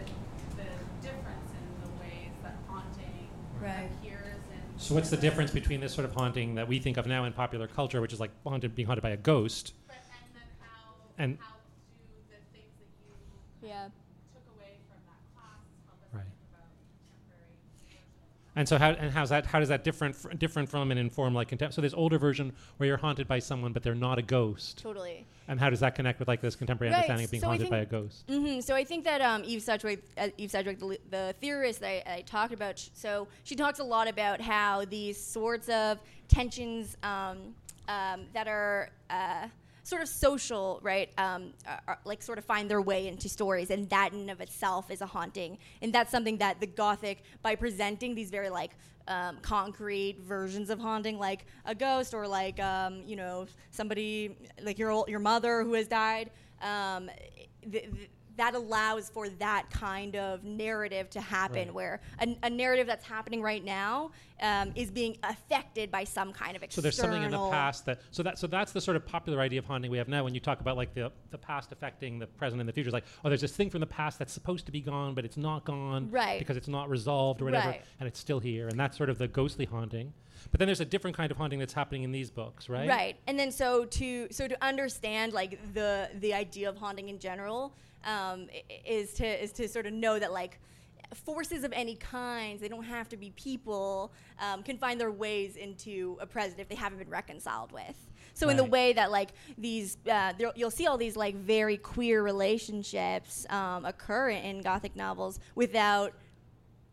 the 0.61 0.69
difference 1.01 1.49
in 1.51 1.65
the 1.81 1.89
ways 2.01 2.31
that 2.43 2.55
haunting 2.69 3.27
Right. 3.59 3.89
appears 4.01 4.41
and. 4.53 4.61
So 4.79 4.93
what's 4.93 5.09
the 5.09 5.17
difference 5.17 5.49
between 5.51 5.79
this 5.81 5.93
sort 5.93 6.05
of 6.05 6.13
haunting 6.13 6.55
that 6.55 6.67
we 6.67 6.77
think 6.79 6.97
of 6.97 7.07
now 7.07 7.25
in 7.25 7.33
popular 7.33 7.67
culture, 7.67 8.01
which 8.01 8.13
is 8.13 8.19
like 8.19 8.31
haunted, 8.45 8.75
being 8.75 8.85
haunted 8.87 9.01
by 9.01 9.09
a 9.09 9.17
ghost, 9.17 9.73
But, 9.87 9.95
and 9.97 10.35
then 10.35 10.43
how 10.61 10.93
And- 11.17 11.37
how 11.41 11.55
do 11.57 12.05
the 12.29 12.37
things 12.53 12.69
that 12.77 12.87
you 13.65 13.67
yeah. 13.69 13.89
took 14.31 14.45
away 14.55 14.77
from 14.87 15.01
that 15.09 15.17
class 15.33 15.57
help 15.89 15.97
us 16.05 16.13
Right. 16.13 16.29
think 16.29 16.53
about 16.53 16.69
contemporary 16.77 17.57
versions? 17.65 18.46
And 18.57 18.67
so 18.67 18.77
how 18.79 18.89
and 18.89 19.11
how's 19.11 19.29
that? 19.29 19.45
How 19.45 19.59
does 19.59 19.69
that 19.69 19.83
different 19.83 20.15
fr- 20.15 20.31
different 20.31 20.67
from 20.67 20.89
and 20.89 20.99
inform 20.99 21.35
like 21.35 21.47
contempt? 21.47 21.75
So 21.75 21.81
there's 21.81 21.93
older 21.93 22.17
version 22.17 22.51
where 22.77 22.87
you're 22.87 22.97
haunted 22.97 23.27
by 23.27 23.37
someone, 23.37 23.71
but 23.71 23.83
they're 23.83 23.93
not 23.95 24.17
a 24.17 24.23
ghost. 24.23 24.79
Totally. 24.79 25.25
And 25.47 25.59
how 25.59 25.69
does 25.69 25.79
that 25.81 25.93
connect 25.93 26.17
with 26.17 26.27
like 26.27 26.41
this 26.41 26.55
contemporary 26.55 26.91
Right, 26.91 26.97
understanding 27.09 27.25
of 27.25 27.31
being 27.31 27.41
so 27.41 27.47
haunted 27.47 27.69
by 27.69 27.77
a 27.77 27.85
ghost? 27.85 28.23
hmm 28.27 28.59
So 28.59 28.73
I 28.75 28.83
think 28.83 29.03
that 29.03 29.21
um, 29.21 29.43
Eve 29.45 29.61
Sedgwick, 29.61 30.03
uh, 30.17 30.29
Eve 30.37 30.49
Sedgwick, 30.51 30.79
the, 30.79 30.99
the 31.11 31.35
theorist 31.39 31.81
that 31.81 32.09
I, 32.09 32.15
I 32.15 32.21
talked 32.21 32.51
about, 32.51 32.79
sh- 32.79 32.89
so 32.93 33.27
she 33.43 33.55
talks 33.55 33.77
a 33.77 33.83
lot 33.83 34.07
about 34.07 34.41
how 34.41 34.85
these 34.85 35.23
sorts 35.23 35.69
of 35.69 35.99
tensions 36.27 36.97
um, 37.03 37.53
um, 37.87 38.25
that 38.33 38.47
are 38.47 38.89
uh, 39.11 39.47
sort 39.87 40.01
of 40.01 40.09
social, 40.09 40.79
right, 40.83 41.09
um, 41.17 41.53
are, 41.65 41.81
are, 41.87 41.99
like 42.03 42.21
sort 42.21 42.37
of 42.37 42.43
find 42.43 42.69
their 42.69 42.81
way 42.81 43.07
into 43.07 43.29
stories, 43.29 43.71
and 43.71 43.89
that 43.89 44.11
in 44.11 44.29
of 44.29 44.41
itself 44.41 44.91
is 44.91 45.01
a 45.01 45.05
haunting, 45.05 45.57
and 45.81 45.93
that's 45.93 46.11
something 46.11 46.37
that 46.39 46.59
the 46.59 46.67
Gothic, 46.67 47.23
by 47.41 47.55
presenting 47.55 48.13
these 48.13 48.29
very 48.29 48.49
like 48.49 48.71
um, 49.07 49.37
concrete 49.41 50.17
versions 50.19 50.69
of 50.69 50.79
haunting, 50.79 51.17
like 51.17 51.45
a 51.65 51.73
ghost 51.73 52.13
or 52.13 52.27
like 52.27 52.59
um, 52.59 53.01
you 53.05 53.15
know 53.15 53.47
somebody 53.71 54.35
like 54.61 54.77
your 54.77 54.91
ol- 54.91 55.05
your 55.07 55.19
mother 55.19 55.63
who 55.63 55.73
has 55.73 55.87
died. 55.87 56.31
Um, 56.61 57.09
th- 57.71 57.83
th- 57.83 58.09
that 58.37 58.55
allows 58.55 59.09
for 59.09 59.29
that 59.29 59.69
kind 59.69 60.15
of 60.15 60.43
narrative 60.43 61.09
to 61.11 61.21
happen 61.21 61.67
Right. 61.67 61.73
where 61.73 62.01
a, 62.19 62.37
a 62.43 62.49
narrative 62.49 62.87
that's 62.87 63.05
happening 63.05 63.41
right 63.41 63.63
now 63.63 64.11
um, 64.41 64.71
is 64.75 64.91
being 64.91 65.17
affected 65.23 65.91
by 65.91 66.03
some 66.03 66.31
kind 66.31 66.55
of 66.55 66.63
So 66.69 66.79
there's 66.81 66.95
something 66.95 67.23
in 67.23 67.31
the 67.31 67.49
past 67.49 67.85
that 67.87 67.99
so 68.11 68.21
that 68.23 68.37
so 68.37 68.47
that's 68.47 68.71
the 68.71 68.81
sort 68.81 68.95
of 68.95 69.05
popular 69.05 69.39
idea 69.41 69.59
of 69.59 69.65
haunting 69.65 69.89
we 69.91 69.97
have 69.97 70.07
now. 70.07 70.23
When 70.23 70.33
you 70.35 70.39
talk 70.39 70.61
about 70.61 70.77
like 70.77 70.93
the 70.93 71.11
the 71.31 71.37
past 71.37 71.71
affecting 71.71 72.19
the 72.19 72.27
present 72.27 72.59
and 72.61 72.69
the 72.69 72.73
future, 72.73 72.87
it's 72.89 72.93
like 72.93 73.05
oh, 73.25 73.29
there's 73.29 73.41
this 73.41 73.55
thing 73.55 73.69
from 73.69 73.79
the 73.81 73.87
past 73.87 74.19
that's 74.19 74.33
supposed 74.33 74.65
to 74.67 74.71
be 74.71 74.81
gone, 74.81 75.13
but 75.15 75.25
it's 75.25 75.37
not 75.37 75.65
gone 75.65 76.09
Right. 76.11 76.39
because 76.39 76.57
it's 76.57 76.67
not 76.67 76.89
resolved 76.89 77.41
or 77.41 77.45
whatever, 77.45 77.69
Right. 77.69 77.81
and 77.99 78.07
it's 78.07 78.19
still 78.19 78.39
here, 78.39 78.67
and 78.67 78.79
that's 78.79 78.95
sort 78.97 79.09
of 79.09 79.17
the 79.17 79.27
ghostly 79.27 79.65
haunting. 79.65 80.13
But 80.51 80.59
then 80.59 80.67
there's 80.67 80.79
a 80.81 80.85
different 80.85 81.17
kind 81.17 81.31
of 81.31 81.37
haunting 81.37 81.57
that's 81.59 81.73
happening 81.73 82.03
in 82.03 82.11
these 82.11 82.29
books, 82.29 82.69
right? 82.69 82.87
Right. 82.87 83.15
And 83.25 83.39
then 83.39 83.51
so 83.51 83.85
to 83.85 84.27
so 84.31 84.47
to 84.47 84.63
understand 84.63 85.33
like 85.33 85.73
the 85.73 86.09
the 86.19 86.33
idea 86.35 86.69
of 86.69 86.77
haunting 86.77 87.09
in 87.09 87.17
general 87.19 87.73
um, 88.07 88.47
is 88.85 89.13
to 89.13 89.43
is 89.43 89.51
to 89.51 89.67
sort 89.67 89.85
of 89.85 89.93
know 89.93 90.17
that 90.17 90.31
like 90.31 90.59
forces 91.13 91.63
of 91.63 91.71
any 91.73 91.95
kind 91.95 92.59
they 92.59 92.67
don't 92.67 92.83
have 92.83 93.07
to 93.07 93.15
be 93.15 93.29
people 93.31 94.11
um, 94.39 94.63
can 94.63 94.77
find 94.77 94.99
their 94.99 95.11
ways 95.11 95.55
into 95.55 96.17
a 96.19 96.25
president 96.25 96.61
if 96.61 96.67
they 96.67 96.75
haven't 96.75 96.97
been 96.97 97.09
reconciled 97.09 97.71
with. 97.71 97.95
So 98.33 98.49
in 98.49 98.57
the 98.57 98.63
way 98.63 98.93
that 98.93 99.09
like 99.09 99.29
these 99.57 99.97
uh, 100.09 100.33
you'll 100.55 100.71
see 100.71 100.85
all 100.87 100.97
these 100.97 101.15
like 101.15 101.35
very 101.35 101.77
queer 101.77 102.23
relationships 102.23 103.45
um, 103.49 103.85
occur 103.85 104.29
in, 104.29 104.43
in 104.43 104.61
gothic 104.61 104.95
novels 104.95 105.39
without 105.55 106.13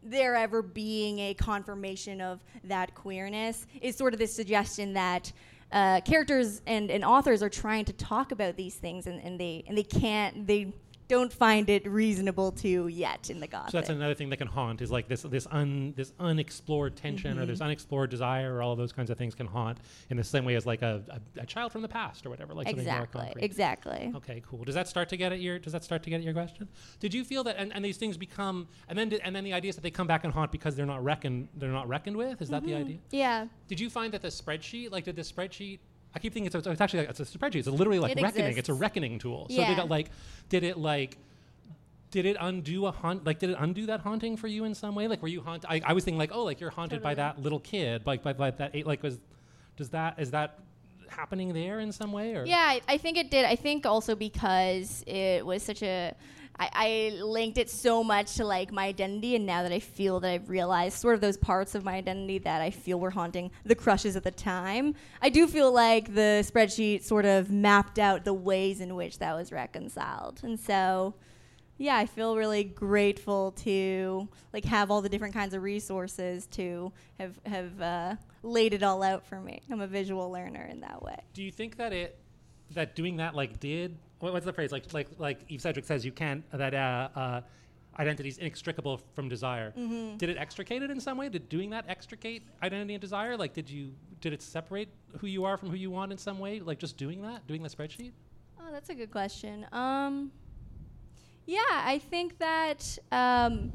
there 0.03 0.37
ever 0.37 0.63
being 0.63 1.19
a 1.19 1.35
confirmation 1.35 2.21
of 2.21 2.41
that 2.65 2.95
queerness. 2.95 3.67
Is 3.81 3.97
sort 3.97 4.13
of 4.15 4.19
this 4.19 4.35
suggestion 4.35 4.93
that 4.95 5.33
uh, 5.73 6.01
characters 6.03 6.63
and, 6.67 6.91
and 6.91 7.05
authors 7.05 7.43
are 7.43 7.49
trying 7.49 7.85
to 7.87 7.93
talk 7.95 8.33
about 8.33 8.57
these 8.57 8.77
things 8.77 9.07
and, 9.07 9.21
and 9.23 9.39
they 9.41 9.65
and 9.67 9.77
they 9.77 9.83
can't 9.83 10.47
they 10.47 10.73
don't 11.09 11.33
find 11.33 11.69
it 11.69 11.87
reasonable 11.87 12.51
to 12.53 12.89
yet 12.89 13.29
in 13.31 13.41
the 13.41 13.47
gothic. 13.47 13.71
So 13.73 13.79
that's 13.79 13.91
another 13.91 14.15
thing 14.15 14.31
that 14.31 14.39
can 14.39 14.47
haunt 14.49 14.81
is 14.81 14.91
like 14.91 15.07
this 15.09 15.23
this 15.23 15.47
un 15.51 15.93
this 15.97 16.13
unexplored 16.19 16.97
tension 16.97 17.39
or 17.39 17.43
Mm-hmm. 17.43 17.51
this 17.51 17.61
unexplored 17.61 18.11
desire 18.11 18.55
or 18.55 18.63
all 18.63 18.73
of 18.73 18.79
those 18.79 18.93
kinds 18.93 19.11
of 19.11 19.19
things 19.19 19.35
can 19.35 19.47
haunt 19.47 19.79
in 20.11 20.17
the 20.17 20.25
same 20.25 20.45
way 20.45 20.55
as 20.55 20.65
like 20.67 20.83
a, 20.83 21.03
a, 21.37 21.43
a 21.43 21.47
child 21.47 21.73
from 21.73 21.83
the 21.83 21.89
past 21.89 22.25
or 22.25 22.31
whatever 22.31 22.55
like 22.55 22.67
something 22.69 22.85
more 22.87 23.03
exactly 23.05 23.43
exactly. 23.43 24.13
Okay, 24.17 24.43
cool. 24.49 24.65
Does 24.65 24.75
that 24.75 24.89
start 24.89 25.09
to 25.11 25.17
get 25.17 25.33
at 25.33 25.41
your 25.41 25.59
Does 25.59 25.73
that 25.73 25.85
start 25.85 26.03
to 26.05 26.11
get 26.11 26.17
at 26.17 26.23
your 26.23 26.33
question? 26.35 26.69
Did 27.01 27.13
you 27.13 27.25
feel 27.25 27.45
that, 27.45 27.57
and, 27.59 27.73
and 27.75 27.85
these 27.85 27.97
things 27.97 28.17
become, 28.17 28.67
and 28.89 28.99
then 28.99 29.09
did, 29.11 29.21
and 29.25 29.35
then 29.37 29.45
the 29.45 29.53
idea 29.53 29.69
is 29.71 29.75
that 29.77 29.83
they 29.83 29.91
come 29.91 30.07
back 30.07 30.25
and 30.25 30.33
haunt 30.33 30.51
because 30.53 30.75
they're 30.77 30.87
not 30.87 31.03
reckoned 31.05 31.49
they're 31.57 31.71
not 31.71 31.89
reckoned 31.89 32.17
with? 32.17 32.41
Is 32.41 32.49
that 32.51 32.63
Mm-hmm. 32.63 32.71
the 32.73 32.77
idea? 32.79 32.99
Yeah. 33.11 33.47
Did 33.69 33.79
you 33.81 33.91
find 33.91 34.13
that 34.15 34.23
the 34.23 34.29
spreadsheet, 34.29 34.91
like, 34.91 35.05
did 35.05 35.17
the 35.17 35.23
spreadsheet? 35.23 35.81
I 36.15 36.19
keep 36.19 36.33
thinking 36.33 36.47
it's, 36.47 36.67
it's 36.67 36.81
actually 36.81 37.01
like, 37.01 37.11
it's 37.11 37.21
a 37.21 37.25
spreadsheet. 37.39 37.57
It's 37.57 37.69
literally 37.69 37.99
like 37.99 38.17
It 38.17 38.23
reckoning. 38.23 38.57
It's 38.57 38.69
a 38.69 38.75
reckoning 38.75 39.19
tool. 39.19 39.47
So 39.51 39.57
Yeah. 39.57 39.69
did 39.75 39.79
it 39.79 39.89
like, 39.89 40.11
did 40.49 40.63
it 40.63 40.79
like, 40.79 41.19
did 42.11 42.27
it 42.27 42.37
undo 42.39 42.87
a 42.87 42.93
haunt? 42.93 43.27
Like, 43.27 43.41
did 43.41 43.51
it 43.51 43.57
undo 43.59 43.87
that 43.87 44.01
haunting 44.01 44.37
for 44.37 44.47
you 44.47 44.65
in 44.65 44.75
some 44.75 44.95
way? 44.95 45.09
Like, 45.09 45.21
were 45.21 45.29
you 45.29 45.41
haunted 45.41 45.69
I, 45.69 45.83
I 45.85 45.93
was 45.93 46.05
thinking 46.05 46.19
like, 46.19 46.31
oh, 46.33 46.45
like 46.45 46.61
you're 46.61 46.71
haunted 46.71 47.03
by 47.03 47.15
that 47.15 47.43
little 47.43 47.59
kid, 47.59 48.07
like 48.07 48.23
by, 48.23 48.33
by 48.33 48.53
that 48.53 48.71
eight. 48.75 48.87
Like, 48.87 49.03
was 49.03 49.19
does 49.77 49.89
that 49.91 50.21
is 50.21 50.31
that 50.31 50.61
happening 51.09 51.53
there 51.53 51.81
in 51.81 51.91
some 51.91 52.13
way? 52.13 52.37
Or 52.37 52.45
Yeah, 52.45 52.57
I, 52.59 52.81
I 52.87 52.99
think 52.99 53.19
it 53.19 53.31
did. 53.33 53.45
I 53.45 53.57
think 53.57 53.85
also 53.85 54.15
because 54.15 55.03
it 55.07 55.45
was 55.45 55.63
such 55.63 55.83
a. 55.83 56.15
I, 56.59 56.71
I 56.73 57.23
linked 57.23 57.59
it 57.59 57.69
so 57.69 58.05
much 58.05 58.35
to 58.35 58.45
like 58.45 58.73
my 58.73 58.87
identity, 58.87 59.35
and 59.35 59.45
now 59.45 59.63
that 59.63 59.73
I 59.73 59.81
feel 59.81 60.21
that 60.21 60.31
I've 60.31 60.49
realized 60.49 60.99
sort 60.99 61.15
of 61.15 61.21
those 61.21 61.37
parts 61.37 61.75
of 61.75 61.85
my 61.85 61.95
identity 61.95 62.39
that 62.39 62.61
I 62.61 62.71
feel 62.71 63.01
were 63.01 63.11
haunting 63.11 63.51
the 63.65 63.75
crushes 63.75 64.17
at 64.17 64.23
the 64.23 64.31
time, 64.31 64.95
I 65.21 65.31
do 65.31 65.47
feel 65.47 65.73
like 65.73 66.15
the 66.15 66.45
spreadsheet 66.49 67.03
sort 67.03 67.25
of 67.25 67.51
mapped 67.51 67.99
out 67.99 68.25
the 68.25 68.35
ways 68.35 68.81
in 68.81 68.95
which 68.95 69.19
that 69.19 69.35
was 69.35 69.51
reconciled, 69.51 70.41
and 70.43 70.59
so 70.59 71.15
yeah, 71.77 71.97
I 71.97 72.07
feel 72.07 72.37
really 72.37 72.65
grateful 72.65 73.53
to 73.63 74.29
like 74.53 74.65
have 74.65 74.91
all 74.91 75.03
the 75.03 75.09
different 75.09 75.35
kinds 75.35 75.55
of 75.55 75.63
resources 75.63 76.47
to 76.53 76.93
have 77.19 77.39
have 77.47 77.81
uh, 77.81 78.17
laid 78.43 78.75
it 78.75 78.83
all 78.83 79.03
out 79.03 79.27
for 79.27 79.41
me. 79.41 79.61
I'm 79.71 79.81
a 79.81 79.87
visual 79.87 80.31
learner 80.31 80.69
in 80.71 80.81
that 80.81 81.03
way. 81.03 81.17
Do 81.33 81.43
you 81.43 81.51
think 81.51 81.77
that 81.77 81.93
it 81.93 82.19
that 82.71 82.95
doing 82.95 83.17
that 83.17 83.35
like 83.35 83.61
did 83.61 83.97
what's 84.33 84.47
the 84.47 84.53
phrase 84.53 84.73
like 84.73 84.93
like 84.93 85.09
like 85.19 85.41
Eve 85.49 85.61
Sedgwick 85.61 85.85
says 85.85 86.05
you 86.05 86.13
can't 86.13 86.45
that 86.53 86.75
uh, 86.75 87.09
uh, 87.15 87.41
identity 87.99 88.29
is 88.29 88.39
inextricable 88.39 89.01
from 89.15 89.29
desire. 89.29 89.73
Mm-hmm. 89.79 90.17
Did 90.17 90.29
it 90.29 90.37
extricate 90.39 90.83
it 90.83 90.91
in 90.91 91.01
some 91.01 91.19
way? 91.19 91.29
Did 91.29 91.49
doing 91.49 91.71
that 91.71 91.85
extricate 91.89 92.43
identity 92.63 92.95
and 92.95 93.01
desire? 93.01 93.37
Like 93.37 93.53
did 93.55 93.69
you 93.69 93.93
did 94.21 94.33
it 94.33 94.43
separate 94.43 94.89
who 95.19 95.27
you 95.27 95.45
are 95.45 95.57
from 95.57 95.71
who 95.71 95.77
you 95.77 95.91
want 95.91 96.13
in 96.13 96.19
some 96.19 96.39
way? 96.39 96.61
Like 96.61 96.79
just 96.79 96.97
doing 96.97 97.23
that, 97.23 97.47
doing 97.47 97.63
the 97.63 97.69
spreadsheet? 97.69 98.13
Oh, 98.61 98.73
that's 98.73 98.89
a 98.89 98.95
good 98.95 99.11
question. 99.11 99.67
Um, 99.73 100.33
yeah, 101.47 101.61
I 101.71 101.99
think 101.99 102.39
that 102.39 102.99
um, 103.13 103.73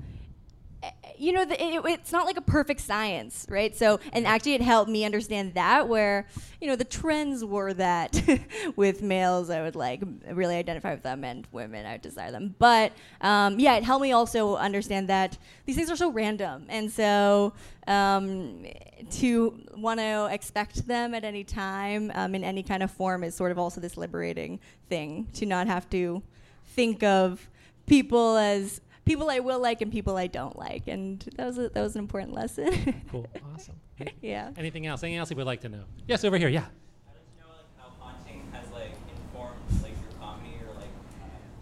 you 1.18 1.34
know 1.34 1.44
the, 1.44 1.62
it, 1.62 1.82
it's 1.86 2.12
not 2.12 2.26
like 2.26 2.38
a 2.38 2.42
perfect 2.42 2.80
science, 2.80 3.46
right? 3.50 3.76
So, 3.76 4.00
and 4.13 4.26
actually, 4.26 4.54
it 4.54 4.62
helped 4.62 4.89
me 4.89 5.04
understand 5.04 5.54
that 5.56 5.89
where 5.89 6.26
you 6.62 6.68
know 6.68 6.76
the 6.76 6.86
trends 6.86 7.44
were 7.44 7.74
that 7.74 8.22
with 8.76 9.02
males, 9.02 9.50
I 9.50 9.62
would 9.62 9.76
like 9.76 10.02
really 10.32 10.56
identify 10.56 10.94
with 10.94 11.04
them, 11.04 11.24
and 11.24 11.46
women, 11.52 11.86
I 11.86 11.94
would 11.94 12.02
desire 12.02 12.32
them. 12.32 12.56
But 12.58 12.94
um, 13.22 13.60
yeah, 13.60 13.76
it 13.76 13.84
helped 13.84 14.02
me 14.02 14.13
also 14.13 14.56
understand 14.56 15.10
that 15.10 15.38
these 15.65 15.76
things 15.76 15.92
are 15.92 15.98
so 15.98 16.12
random, 16.12 16.65
and 16.70 16.89
so 16.89 17.54
um, 17.88 18.65
to 19.12 19.60
want 19.76 20.00
to 20.00 20.30
expect 20.32 20.88
them 20.88 21.13
at 21.13 21.26
any 21.26 21.44
time 21.44 22.12
um, 22.15 22.34
in 22.36 22.44
any 22.44 22.63
kind 22.63 22.84
of 22.84 22.92
form 22.92 23.24
is 23.24 23.36
sort 23.36 23.52
of 23.52 23.60
also 23.60 23.82
this 23.82 23.98
liberating 23.98 24.60
thing 24.88 25.28
to 25.34 25.46
not 25.46 25.68
have 25.68 25.89
to 25.89 26.24
think 26.68 27.04
of 27.04 27.50
people 27.88 28.38
as 28.38 28.80
people 29.10 29.30
I 29.30 29.39
will 29.39 29.60
like 29.60 29.82
and 29.82 29.91
people 29.91 30.15
I 30.17 30.28
don't 30.28 30.58
like, 30.58 30.88
and 30.88 31.19
that 31.36 31.48
was 31.48 31.58
a, 31.58 31.69
that 31.69 31.82
was 31.82 31.95
an 31.95 32.00
important 32.00 32.34
lesson. 32.34 32.69
Cool, 33.12 33.26
awesome. 33.56 33.76
Any- 34.00 34.13
yeah. 34.22 34.52
Anything 34.56 34.86
else? 34.86 35.02
Anything 35.02 35.17
else 35.17 35.32
you 35.32 35.38
would 35.38 35.48
like 35.48 35.62
to 35.62 35.69
know? 35.69 35.84
Yes, 36.08 36.24
over 36.24 36.38
here. 36.38 36.48
Yeah. 36.48 36.60
How 36.60 36.67
did 37.13 37.22
you 37.36 37.41
know 37.41 37.48
like 37.50 37.65
how 37.80 37.91
haunting 38.00 38.43
has 38.54 38.72
like 38.72 38.91
informed 39.10 39.56
like 39.82 39.93
your 40.00 40.12
comedy 40.19 40.52
or 40.62 40.76
like 40.76 40.89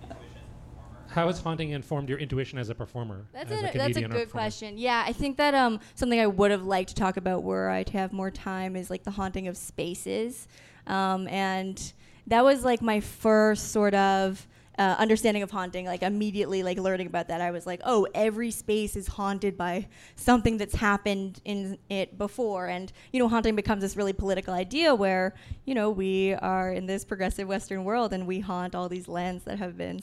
intuition 0.04 0.42
as 0.44 0.52
a 0.52 0.74
performer? 0.74 1.08
How 1.08 1.28
has 1.28 1.40
haunting 1.40 1.70
informed 1.70 2.10
your 2.10 2.18
intuition 2.18 2.60
as 2.60 2.70
a 2.70 2.76
performer? 2.76 3.26
That's 3.32 3.50
as 3.50 3.60
a, 3.60 3.62
that's 3.62 3.76
a 3.76 3.80
comedian 3.80 4.12
or 4.12 4.16
good 4.16 4.32
question. 4.32 4.78
Yeah, 4.78 5.04
I 5.08 5.14
think 5.14 5.38
that 5.38 5.54
um, 5.56 5.80
something 5.96 6.20
I 6.20 6.28
would 6.28 6.52
have 6.52 6.64
liked 6.66 6.90
to 6.90 6.96
talk 6.96 7.16
about 7.16 7.44
were 7.44 7.70
I 7.70 7.84
to 7.84 7.94
have 7.94 8.12
more 8.12 8.30
time 8.30 8.76
is 8.76 8.90
like 8.90 9.04
the 9.04 9.12
haunting 9.12 9.48
of 9.48 9.56
spaces, 9.56 10.50
um, 10.86 11.28
and 11.30 11.94
that 12.28 12.44
was 12.44 12.66
like 12.66 12.82
my 12.82 13.00
first 13.00 13.72
sort 13.72 13.94
of. 13.94 14.46
Uh, 14.78 14.96
understanding 15.00 15.42
of 15.42 15.50
haunting, 15.50 15.88
like 15.88 16.04
immediately, 16.04 16.62
like 16.62 16.78
learning 16.78 17.08
about 17.08 17.30
that, 17.30 17.42
I 17.42 17.50
was 17.50 17.66
like, 17.66 17.82
oh, 17.84 18.08
every 18.14 18.52
space 18.52 18.96
is 18.96 19.08
haunted 19.08 19.58
by 19.58 19.88
something 20.16 20.58
that's 20.58 20.76
happened 20.76 21.42
in 21.46 21.80
it 21.90 22.16
before, 22.16 22.68
and 22.68 22.92
you 23.12 23.20
know, 23.20 23.28
haunting 23.28 23.56
becomes 23.56 23.82
this 23.82 23.98
really 23.98 24.14
political 24.14 24.54
idea 24.54 24.94
where 24.94 25.34
you 25.66 25.74
know 25.74 25.90
we 25.90 26.36
are 26.36 26.72
in 26.72 26.86
this 26.86 27.04
progressive 27.06 27.48
Western 27.48 27.86
world 27.86 28.14
and 28.14 28.28
we 28.28 28.40
haunt 28.40 28.76
all 28.76 28.88
these 28.88 29.08
lands 29.08 29.46
that 29.46 29.58
have 29.58 29.78
been 29.78 30.00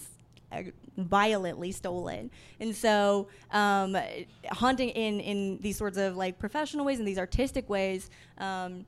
uh, 0.50 0.62
violently 0.96 1.70
stolen. 1.70 2.30
And 2.60 2.74
so, 2.74 3.28
um, 3.52 3.96
haunting 4.50 4.90
in 4.90 5.20
in 5.20 5.58
these 5.58 5.76
sorts 5.76 5.98
of 5.98 6.16
like 6.16 6.38
professional 6.38 6.84
ways 6.84 6.98
and 6.98 7.06
these 7.06 7.18
artistic 7.18 7.68
ways. 7.68 8.10
Um, 8.38 8.86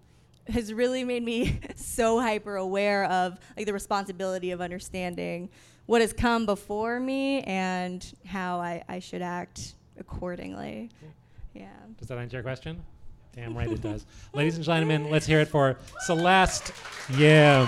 has 0.48 0.72
really 0.72 1.02
made 1.02 1.24
me 1.24 1.58
so 1.74 2.20
hyper 2.20 2.54
aware 2.54 3.04
of 3.06 3.36
like 3.56 3.66
the 3.66 3.72
responsibility 3.72 4.52
of 4.52 4.60
understanding 4.60 5.48
what 5.86 6.00
has 6.00 6.12
come 6.12 6.46
before 6.46 7.00
me 7.00 7.42
and 7.42 8.14
how 8.26 8.60
I, 8.60 8.82
I 8.88 8.98
should 8.98 9.22
act 9.22 9.74
accordingly. 9.98 10.90
Yeah. 11.54 11.68
Does 11.98 12.08
that 12.08 12.18
answer 12.18 12.36
your 12.36 12.42
question? 12.42 12.82
Damn 13.34 13.56
right 13.56 13.70
it 13.70 13.82
does. 13.82 14.06
Ladies 14.32 14.56
and 14.56 14.64
gentlemen, 14.64 15.10
let's 15.10 15.26
hear 15.26 15.40
it 15.40 15.48
for 15.48 15.76
Celeste 16.00 16.72
Yim. 17.10 17.66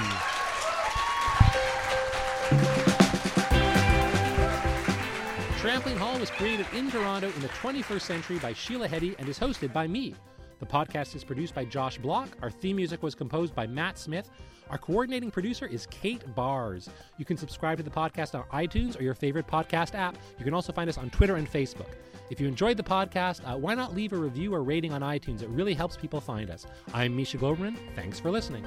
Trampoline 5.58 5.98
Hall 5.98 6.18
was 6.18 6.30
created 6.30 6.66
in 6.74 6.90
Toronto 6.90 7.30
in 7.30 7.40
the 7.40 7.48
21st 7.48 8.00
century 8.00 8.38
by 8.38 8.52
Sheila 8.54 8.88
Heti 8.88 9.14
and 9.18 9.28
is 9.28 9.38
hosted 9.38 9.72
by 9.72 9.86
me. 9.86 10.14
The 10.60 10.66
podcast 10.66 11.14
is 11.14 11.22
produced 11.22 11.54
by 11.54 11.64
Josh 11.64 11.98
Block. 11.98 12.28
Our 12.42 12.50
theme 12.50 12.76
music 12.76 13.02
was 13.02 13.14
composed 13.14 13.54
by 13.54 13.66
Matt 13.66 13.98
Smith. 13.98 14.30
Our 14.70 14.78
coordinating 14.78 15.30
producer 15.30 15.66
is 15.66 15.86
Kate 15.86 16.22
Bars. 16.34 16.90
You 17.16 17.24
can 17.24 17.36
subscribe 17.36 17.78
to 17.78 17.84
the 17.84 17.90
podcast 17.90 18.34
on 18.34 18.44
iTunes 18.48 18.98
or 18.98 19.02
your 19.02 19.14
favorite 19.14 19.46
podcast 19.46 19.94
app. 19.94 20.16
You 20.38 20.44
can 20.44 20.54
also 20.54 20.72
find 20.72 20.90
us 20.90 20.98
on 20.98 21.10
Twitter 21.10 21.36
and 21.36 21.50
Facebook. 21.50 21.94
If 22.30 22.40
you 22.40 22.48
enjoyed 22.48 22.76
the 22.76 22.82
podcast, 22.82 23.40
uh, 23.50 23.56
why 23.56 23.74
not 23.74 23.94
leave 23.94 24.12
a 24.12 24.16
review 24.16 24.52
or 24.52 24.62
rating 24.62 24.92
on 24.92 25.00
iTunes? 25.00 25.42
It 25.42 25.48
really 25.48 25.74
helps 25.74 25.96
people 25.96 26.20
find 26.20 26.50
us. 26.50 26.66
I'm 26.92 27.16
Misha 27.16 27.38
Glouberman. 27.38 27.76
Thanks 27.94 28.20
for 28.20 28.30
listening. 28.30 28.66